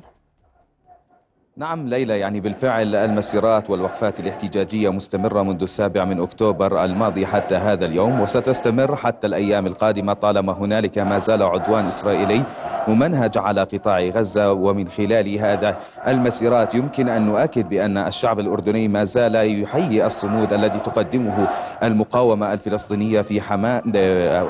[1.58, 7.86] نعم ليلى يعني بالفعل المسيرات والوقفات الاحتجاجية مستمرة منذ السابع من أكتوبر الماضي حتى هذا
[7.86, 12.43] اليوم وستستمر حتى الأيام القادمة طالما هنالك ما زال عدوان إسرائيلي
[12.88, 14.51] ممنهج على قطاع غزة.
[14.51, 15.78] ومن خلال هذا
[16.08, 21.47] المسيرات يمكن أن نؤكد بأن الشعب الأردني ما زال يحيي الصمود الذي تقدمه
[21.84, 23.82] المقاومة الفلسطينية في حما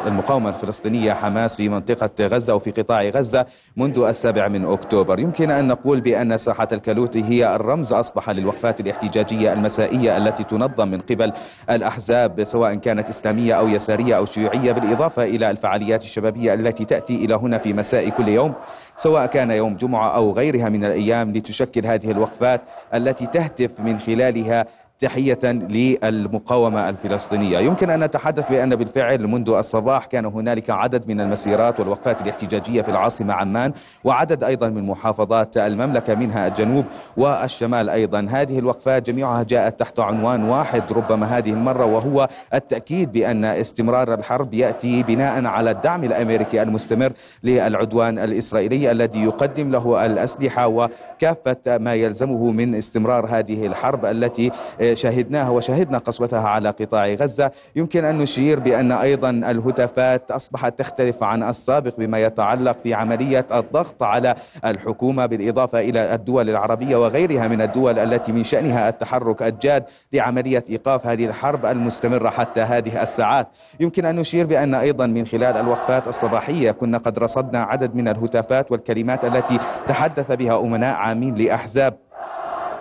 [0.08, 3.46] المقاومة الفلسطينية حماس في منطقة غزة وفي قطاع غزة
[3.78, 5.20] منذ السابع من أكتوبر.
[5.20, 11.00] يمكن أن نقول بأن ساحة الكالوتي هي الرمز أصبح للوقفات الاحتجاجية المسائية التي تنظم من
[11.00, 11.34] قبل
[11.70, 17.36] الأحزاب سواء كانت إسلامية أو يسارية أو شيوعية بالإضافة إلى الفعاليات الشبابية التي تأتي إلى
[17.36, 18.54] هنا في مساء كل يوم
[18.96, 22.62] سواء كان يوم جمعة أو غيرها من الأيام لتشكل هذه الوقفات
[22.94, 24.66] التي تهتف من خلالها
[25.04, 27.60] تحية للمقاومة الفلسطينية.
[27.60, 32.92] يمكن أن نتحدث بأن بالفعل منذ الصباح كان هنالك عدد من المسيرات والوقفات الاحتجاجية في
[32.92, 33.74] العاصمة عمان
[34.04, 36.86] وعدد أيضا من محافظات المملكة منها الجنوب
[37.18, 38.28] والشمال أيضا.
[38.30, 44.54] هذه الوقفات جميعها جاءت تحت عنوان واحد ربما هذه المرة وهو التأكيد بأن استمرار الحرب
[44.54, 47.12] يأتي بناء على الدعم الأمريكي المستمر
[47.44, 54.52] للعدوان الإسرائيلي الذي يقدم له الأسلحة وكافة ما يلزمه من استمرار هذه الحرب التي
[54.94, 57.52] شاهدناها وشاهدنا قسوتها على قطاع غزة.
[57.76, 64.04] يمكن أن نشير بأن أيضا الهتافات أصبحت تختلف عن السابق بما يتعلق في عملية الضغط
[64.04, 64.36] على
[64.66, 69.84] الحكومة بالإضافة إلى الدول العربية وغيرها من الدول التي من شأنها التحرك الجاد
[70.14, 73.48] لعملية إيقاف هذه الحرب المستمرة حتى هذه الساعات.
[73.80, 78.72] يمكن أن نشير بأن أيضا من خلال الوقفات الصباحية كنا قد رصدنا عدد من الهتافات
[78.72, 81.98] والكلمات التي تحدث بها أمناء عامين لأحزاب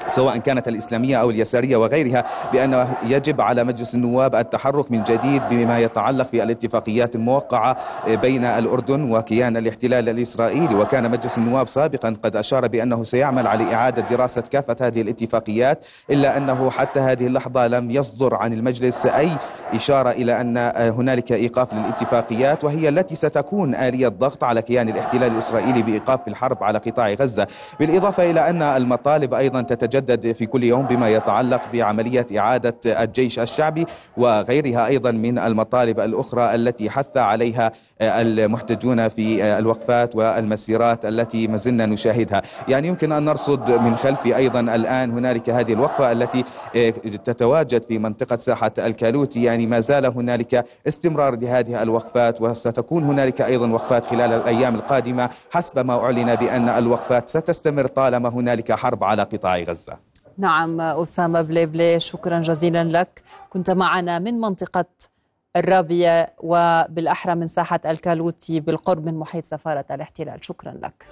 [0.07, 5.78] سواء كانت الإسلامية أو اليسارية وغيرها بأنه يجب على مجلس النواب التحرك من جديد بما
[5.78, 7.76] يتعلق في الاتفاقيات الموقعة
[8.09, 10.74] بين الأردن وكيان الاحتلال الإسرائيلي.
[10.74, 16.36] وكان مجلس النواب سابقا قد أشار بأنه سيعمل على إعادة دراسة كافة هذه الاتفاقيات إلا
[16.36, 19.28] أنه حتى هذه اللحظة لم يصدر عن المجلس أي
[19.74, 25.82] إشارة إلى أن هنالك إيقاف للاتفاقيات وهي التي ستكون آلية ضغط على كيان الاحتلال الإسرائيلي
[25.82, 27.46] بإيقاف الحرب على قطاع غزة.
[27.80, 33.38] بالإضافة إلى أن المطالب أيضا تتجدد يتجدد في كل يوم بما يتعلق بعملية إعادة الجيش
[33.38, 33.86] الشعبي
[34.16, 41.86] وغيرها أيضا من المطالب الأخرى التي حث عليها المحتجون في الوقفات والمسيرات التي ما زلنا
[41.86, 42.43] نشاهدها.
[42.68, 46.45] يعني يمكن أن نرصد من خلف أيضا الآن هنالك هذه الوقفة التي
[47.24, 53.70] تتواجد في منطقة ساحة الكالوتي يعني ما زال هنالك استمرار لهذه الوقفات وستكون هنالك أيضا
[53.70, 59.59] وقفات خلال الأيام القادمة حسب ما أعلن بأن الوقفات ستستمر طالما هنالك حرب على قطاع
[59.59, 59.72] غزة.
[60.39, 63.23] نعم أسامة بليبلي شكرا جزيلا لك.
[63.51, 64.85] كنت معنا من منطقة
[65.57, 70.45] الرابية وبالأحرى من ساحة الكالوتي بالقرب من محيط سفارة الاحتلال.
[70.45, 71.07] شكرا لك.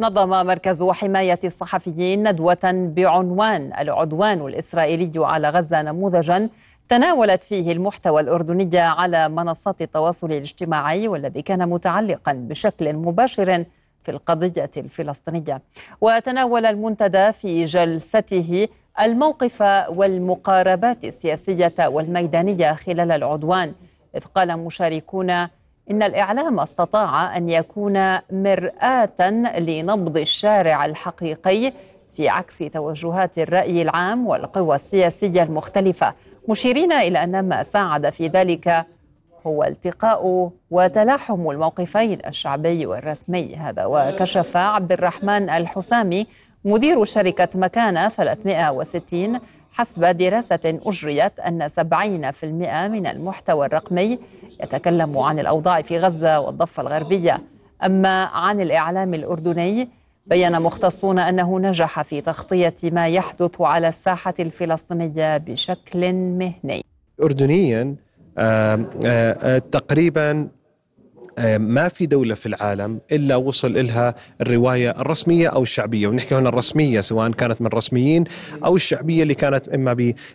[0.00, 6.48] نظم مركز حماية الصحفيين ندوة بعنوان العدوان الإسرائيلي على غزة نموذجا
[6.88, 13.64] تناولت فيه المحتوى الأردني على منصات التواصل الاجتماعي والذي كان متعلقا بشكل مباشر
[14.06, 15.62] في القضية الفلسطينية.
[16.00, 18.68] وتناول المنتدى في جلسته
[19.00, 23.72] الموقف والمقاربات السياسية والميدانية خلال العدوان
[24.16, 25.30] إذ قال مشاركون
[25.90, 31.72] إن الإعلام استطاع أن يكون مرآة لنبض الشارع الحقيقي
[32.12, 36.14] في عكس توجهات الرأي العام والقوى السياسية المختلفة.
[36.48, 38.86] مشيرين إلى أن ما ساعد في ذلك
[39.46, 43.54] هو التقاء وتلاحم الموقفين الشعبي والرسمي.
[43.56, 46.26] هذا وكشف عبد الرحمن الحسامي
[46.64, 49.40] مدير شركة مكانة 360
[49.72, 54.18] حسب دراسة أجريت أن 70% من المحتوى الرقمي
[54.62, 57.38] يتكلم عن الأوضاع في غزة والضفة الغربية.
[57.84, 59.88] أما عن الإعلام الأردني
[60.26, 66.84] بين مختصون أنه نجح في تغطية ما يحدث على الساحة الفلسطينية بشكل مهني.
[67.22, 67.96] أردنيا
[69.70, 70.48] تقريبا
[71.58, 77.00] ما في دولة في العالم إلا وصل إلها الرواية الرسمية أو الشعبية ونحكي هنا الرسمية
[77.00, 78.24] سواء كانت من رسميين
[78.64, 79.94] أو الشعبية اللي كانت إما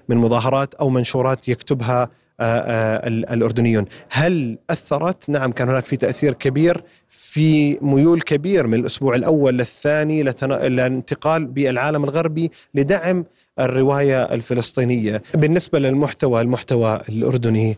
[0.10, 2.10] من مظاهرات أو منشورات يكتبها
[2.42, 9.58] الأردنيون هل أثرت؟ نعم كان هناك في تأثير كبير في ميول كبير من الأسبوع الأول
[9.58, 13.26] للثاني للانتقال بالعالم الغربي لدعم
[13.60, 15.24] الرواية الفلسطينية.
[15.34, 17.78] بالنسبة للمحتوى المحتوى الأردني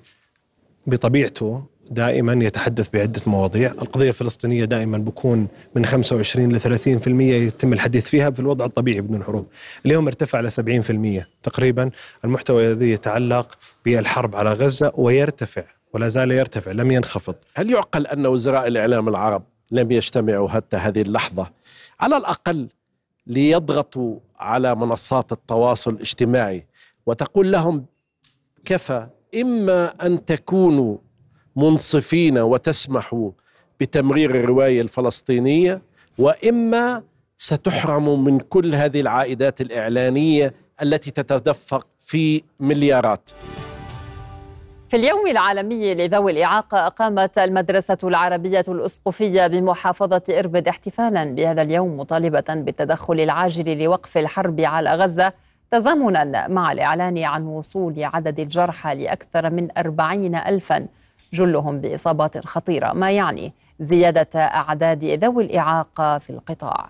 [0.88, 3.72] بطبيعته دائما يتحدث بعدة مواضيع.
[3.72, 9.24] القضية الفلسطينية دائما بكون من 25 ل 30% يتم الحديث فيها في الوضع الطبيعي بدون
[9.24, 9.48] حروب
[9.86, 11.90] اليوم ارتفع ل 70% تقريبا.
[12.26, 15.64] المحتوى الذي يتعلق بالحرب على غزة ويرتفع
[15.94, 17.36] ولا زال يرتفع لم ينخفض.
[17.56, 21.52] هل يعقل أن وزراء الإعلام العرب لم يجتمعوا حتى هذه اللحظة؟
[22.00, 22.68] على الأقل
[23.28, 26.66] ليضغطوا على منصات التواصل الاجتماعي
[27.06, 27.86] وتقول لهم
[28.66, 29.08] كفى
[29.42, 30.98] إما أن تكونوا
[31.56, 33.32] منصفين وتسمحوا
[33.80, 35.82] بتمرير الرواية الفلسطينية
[36.18, 37.04] وإما
[37.38, 43.30] ستحرموا من كل هذه العائدات الإعلانية التي تتدفق في مليارات.
[44.94, 52.44] في اليوم العالمي لذوي الإعاقة أقامت المدرسة العربية الأسقفية بمحافظة إربد احتفالا بهذا اليوم مطالبة
[52.50, 55.34] بالتدخل العاجل لوقف الحرب على غزة
[55.72, 60.88] تزامنا مع الإعلان عن وصول عدد الجرحى لأكثر من أربعين ألفا
[61.34, 62.94] جلهم بإصابات خطيرة.
[62.94, 66.90] ما يعني زيادة أعداد ذوي الإعاقة في القطاع؟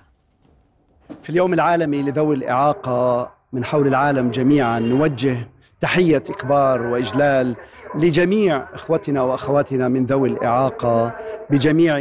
[1.21, 5.37] في اليوم العالمي لذوي الإعاقة من حول العالم جميعا نوجه
[5.83, 7.55] تحية إكبار وإجلال
[7.95, 11.15] لجميع إخوتنا وأخواتنا من ذوي الإعاقة
[11.49, 11.97] بجميع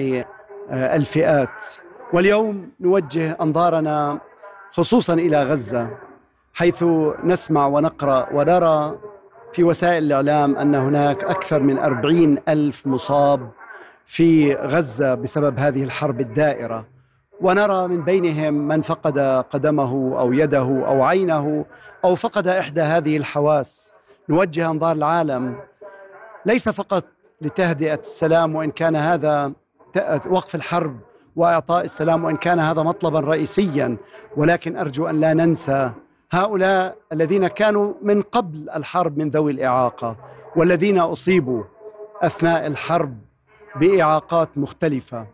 [0.71, 1.67] آه، الفئات.
[2.13, 4.19] واليوم نوجه أنظارنا
[4.73, 5.91] خصوصا إلى غزة
[6.55, 6.85] حيث
[7.25, 8.99] نسمع ونقرأ ونرى
[9.53, 13.51] في وسائل الإعلام أن هناك أكثر من أربعين ألف مصاب
[14.07, 16.87] في غزة بسبب هذه الحرب الدائرة.
[17.41, 19.19] ونرى من بينهم من فقد
[19.51, 21.65] قدمه أو يده أو عينه
[22.05, 23.95] أو فقد إحدى هذه الحواس.
[24.29, 25.57] نوجه أنظار العالم
[26.47, 27.05] ليس فقط
[27.41, 29.53] لتهدئة السلام وإن كان هذا
[30.31, 31.01] وقف الحرب
[31.37, 33.97] وإعطاء السلام وإن كان هذا مطلبا رئيسيا
[34.37, 35.91] ولكن أرجو أن لا ننسى
[36.33, 40.17] هؤلاء الذين كانوا من قبل الحرب من ذوي الإعاقة
[40.57, 41.65] والذين أصيبوا
[42.23, 43.19] أثناء الحرب
[43.81, 45.27] بإعاقات مختلفة.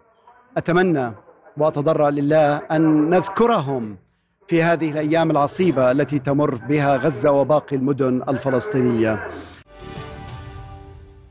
[0.57, 1.13] أتمنى
[1.57, 3.97] وأتضرع لله أن نذكرهم
[4.47, 9.29] في هذه الأيام العصيبة التي تمر بها غزة وباقي المدن الفلسطينية.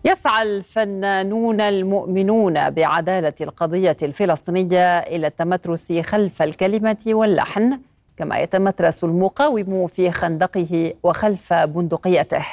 [0.08, 7.80] يسعى الفنانون المؤمنون بعدالة القضية الفلسطينية إلى التمترس خلف الكلمة واللحن
[8.18, 12.46] كما يتمترس المقاوم في خندقه وخلف بندقيته.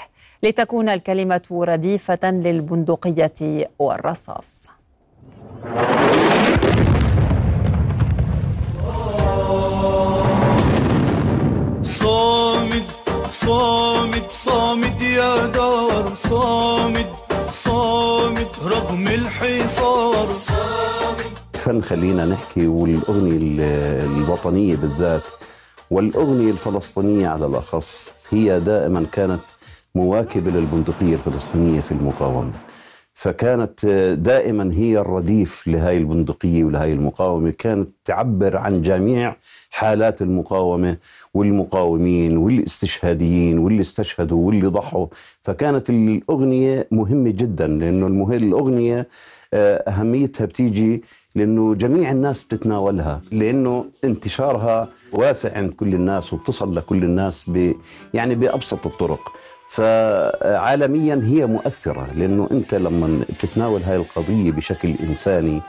[0.43, 4.69] لتكون الكلمة رديفة للبندقية والرصاص.
[11.83, 12.85] صامد
[13.33, 17.24] صامد صامد يا دار صامد.
[17.55, 20.29] صامد رغم الحصار.
[21.53, 23.39] فن خلينا نحكي والأغنية
[24.05, 25.23] الوطنية بالذات
[25.91, 29.41] والأغنية الفلسطينية على الأخص هي دائما كانت
[29.95, 32.53] مواكبة للبندقية الفلسطينية في المقاومة.
[33.15, 33.87] فكانت
[34.21, 39.37] دائما هي الرديف لهاي البندقية ولهاي المقاومة كانت تعبر عن جميع
[39.71, 40.97] حالات المقاومة
[41.35, 45.07] والمقاومين والاستشهاديين واللي استشهدوا واللي ضحوا.
[45.43, 48.07] فكانت الأغنية مهمة جدا لأنه
[48.37, 49.09] الأغنية
[49.55, 51.03] آه، أهميتها بتيجي
[51.35, 57.73] لأنه جميع الناس بتتناولها لأنه انتشارها واسع عند كل الناس وبتصل لكل الناس ب
[58.15, 59.33] يعني بأبسط الطرق.
[59.69, 65.61] فعالميا هي مؤثرة لأنه أنت لما تتناول هاي القضية بشكل إنساني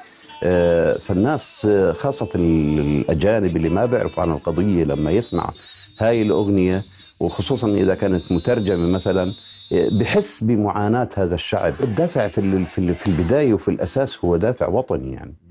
[0.44, 5.50] آه، فالناس خاصة الأجانب اللي ما بيعرفوا عن القضية لما يسمع
[6.00, 6.84] هاي الأغنية
[7.20, 9.34] وخصوصا إذا كانت مترجمة مثلا
[9.72, 11.84] بحس بمعاناة هذا الشعب.
[11.84, 15.36] الدافع في البداية وفي الأساس هو دافع وطني يعني.
[15.42, 15.45] آه،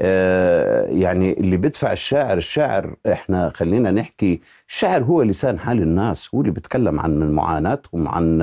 [0.00, 6.52] يعني اللي بيدفع الشاعر الشاعر إحنا خلينا نحكي الشاعر هو لسان حال الناس هو اللي
[6.52, 8.38] بيتكلم عن معاناتهم عن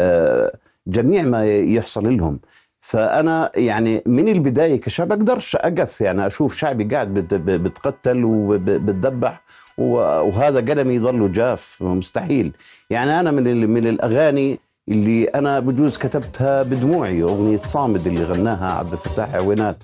[0.00, 0.52] آه،
[0.86, 2.40] جميع ما يحصل لهم.
[2.80, 9.42] فأنا يعني من البداية كشاب أقدرش أقف يعني أشوف شعبي قاعد بتقتل وبتدبح
[9.78, 12.52] وهذا قلمي يظل جاف مستحيل.
[12.90, 18.92] يعني أنا من من الأغاني اللي أنا بجوز كتبتها بدموعي أغنية صامد اللي غناها عبد
[18.92, 19.76] الفتاح عوينات.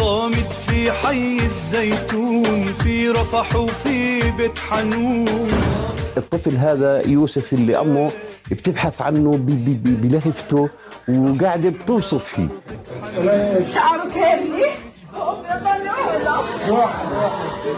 [0.00, 5.50] صامد في حي الزيتون في رفح وفي بيت حنون.
[6.16, 8.10] الطفل هذا يوسف اللي أمه
[8.50, 9.38] بتبحث عنه
[9.84, 10.68] بلهفته
[11.08, 12.48] وقاعدة بتوصف فيه.
[13.74, 14.70] شعره كاسي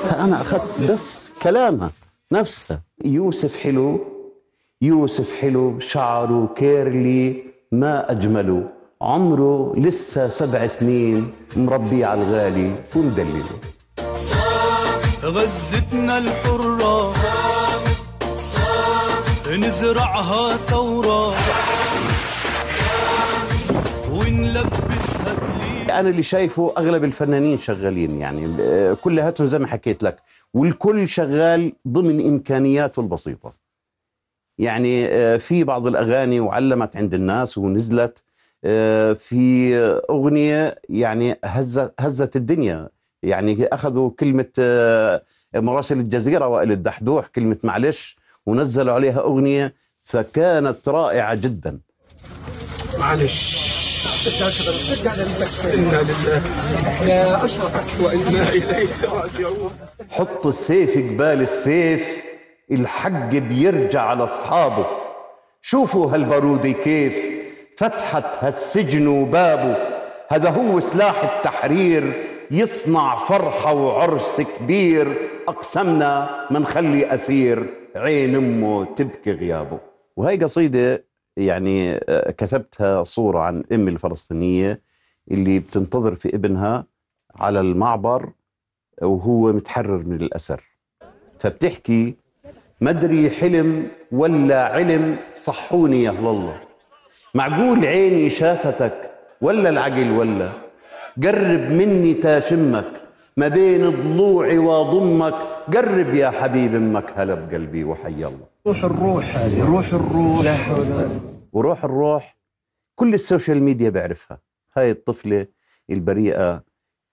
[0.02, 1.90] فأنا أخذت بس كلامها
[2.32, 4.00] نفسها يوسف حلو
[4.82, 8.81] يوسف حلو شعره كيرلي ما أجمله.
[9.02, 13.44] عمره لسه سبع سنين مربي على الغالي ومدلله
[15.22, 17.12] غزتنا الحرة.
[19.50, 21.34] نزرعها ثورة.
[24.10, 25.90] ونلبسها كليل.
[25.90, 28.44] أنا اللي شايفه أغلب الفنانين شغالين يعني.
[28.94, 30.22] كلياتهم زي ما حكيت لك.
[30.54, 33.52] والكل شغال ضمن إمكانياته البسيطة.
[34.58, 38.22] يعني آه، في بعض الأغاني وعلمت عند الناس ونزلت.
[39.14, 39.74] في
[40.10, 42.88] أغنية يعني هزت هزت الدنيا.
[43.22, 45.22] يعني أخذوا كلمة آه،
[45.54, 48.16] مراسل الجزيرة وائل الدحدوح كلمة معلش
[48.46, 51.78] ونزلوا عليها أغنية فكانت رائعة جدا.
[52.98, 53.62] معلش.
[55.74, 56.42] إنا لله
[57.06, 59.70] يا أشرف وإنا إليك راجعون.
[60.10, 62.06] حط السيف قبال السيف
[62.70, 64.86] الحق بيرجع على أصحابه
[65.62, 67.31] شوفوا هالبارودي كيف.
[67.82, 69.76] فتحت هالسجن وبابه.
[70.28, 72.12] هذا هو سلاح التحرير
[72.50, 75.16] يصنع فرحة وعرس كبير.
[75.48, 79.78] أقسمنا منخلي أسير عين أمه تبكي غيابه.
[80.16, 81.04] وهي قصيدة
[81.36, 84.80] يعني آه، كتبتها صورة عن أم الفلسطينية
[85.30, 86.86] اللي بتنتظر في ابنها
[87.34, 88.32] على المعبر
[89.02, 90.62] وهو متحرر من الأسر.
[91.38, 92.14] فبتحكي
[92.80, 96.71] مدري حلم ولا علم صحوني يا الله.
[97.34, 99.10] معقول عيني شافتك
[99.40, 100.52] ولا العقل ولا؟
[101.22, 103.02] قرب مني تاشمك
[103.36, 105.34] ما بين ضلوعي واضمك
[105.74, 108.46] قرب يا حبيب أمك هلا بقلبي وحي الله.
[108.66, 110.66] روح الروح هذه روح الروح.
[111.52, 112.36] وروح الروح
[112.94, 114.40] كل ال social media بيعرفها
[114.76, 115.46] هاي الطفلة
[115.90, 116.62] البريئة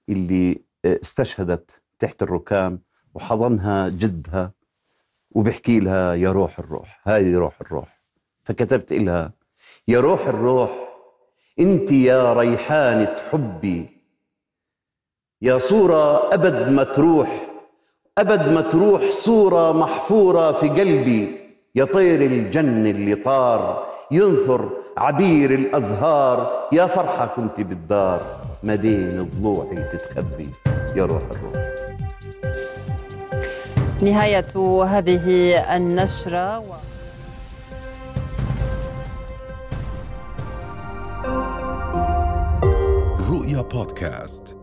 [0.10, 2.82] اللي استشهدت تحت الركام
[3.14, 4.52] وحضنها جدها
[5.32, 8.00] وبحكي لها يا روح الروح هذه روح الروح.
[8.44, 9.34] فكتبت لها
[9.90, 10.70] يا روح الروح
[11.60, 13.86] انت يا ريحانة حبي.
[15.42, 17.48] يا صورة أبد ما تروح
[18.18, 21.38] أبد ما تروح صورة محفورة في قلبي.
[21.76, 26.68] يا طير الجن اللي طار ينثر عبير الأزهار.
[26.72, 28.22] يا فرحة كنت بالدار
[28.64, 30.50] ما بين ضلوعي تتخبي.
[30.96, 31.66] يا روح الروح.
[34.02, 35.26] نهاية هذه
[35.76, 36.89] النشرة و...
[43.50, 44.59] رؤيا بودكاست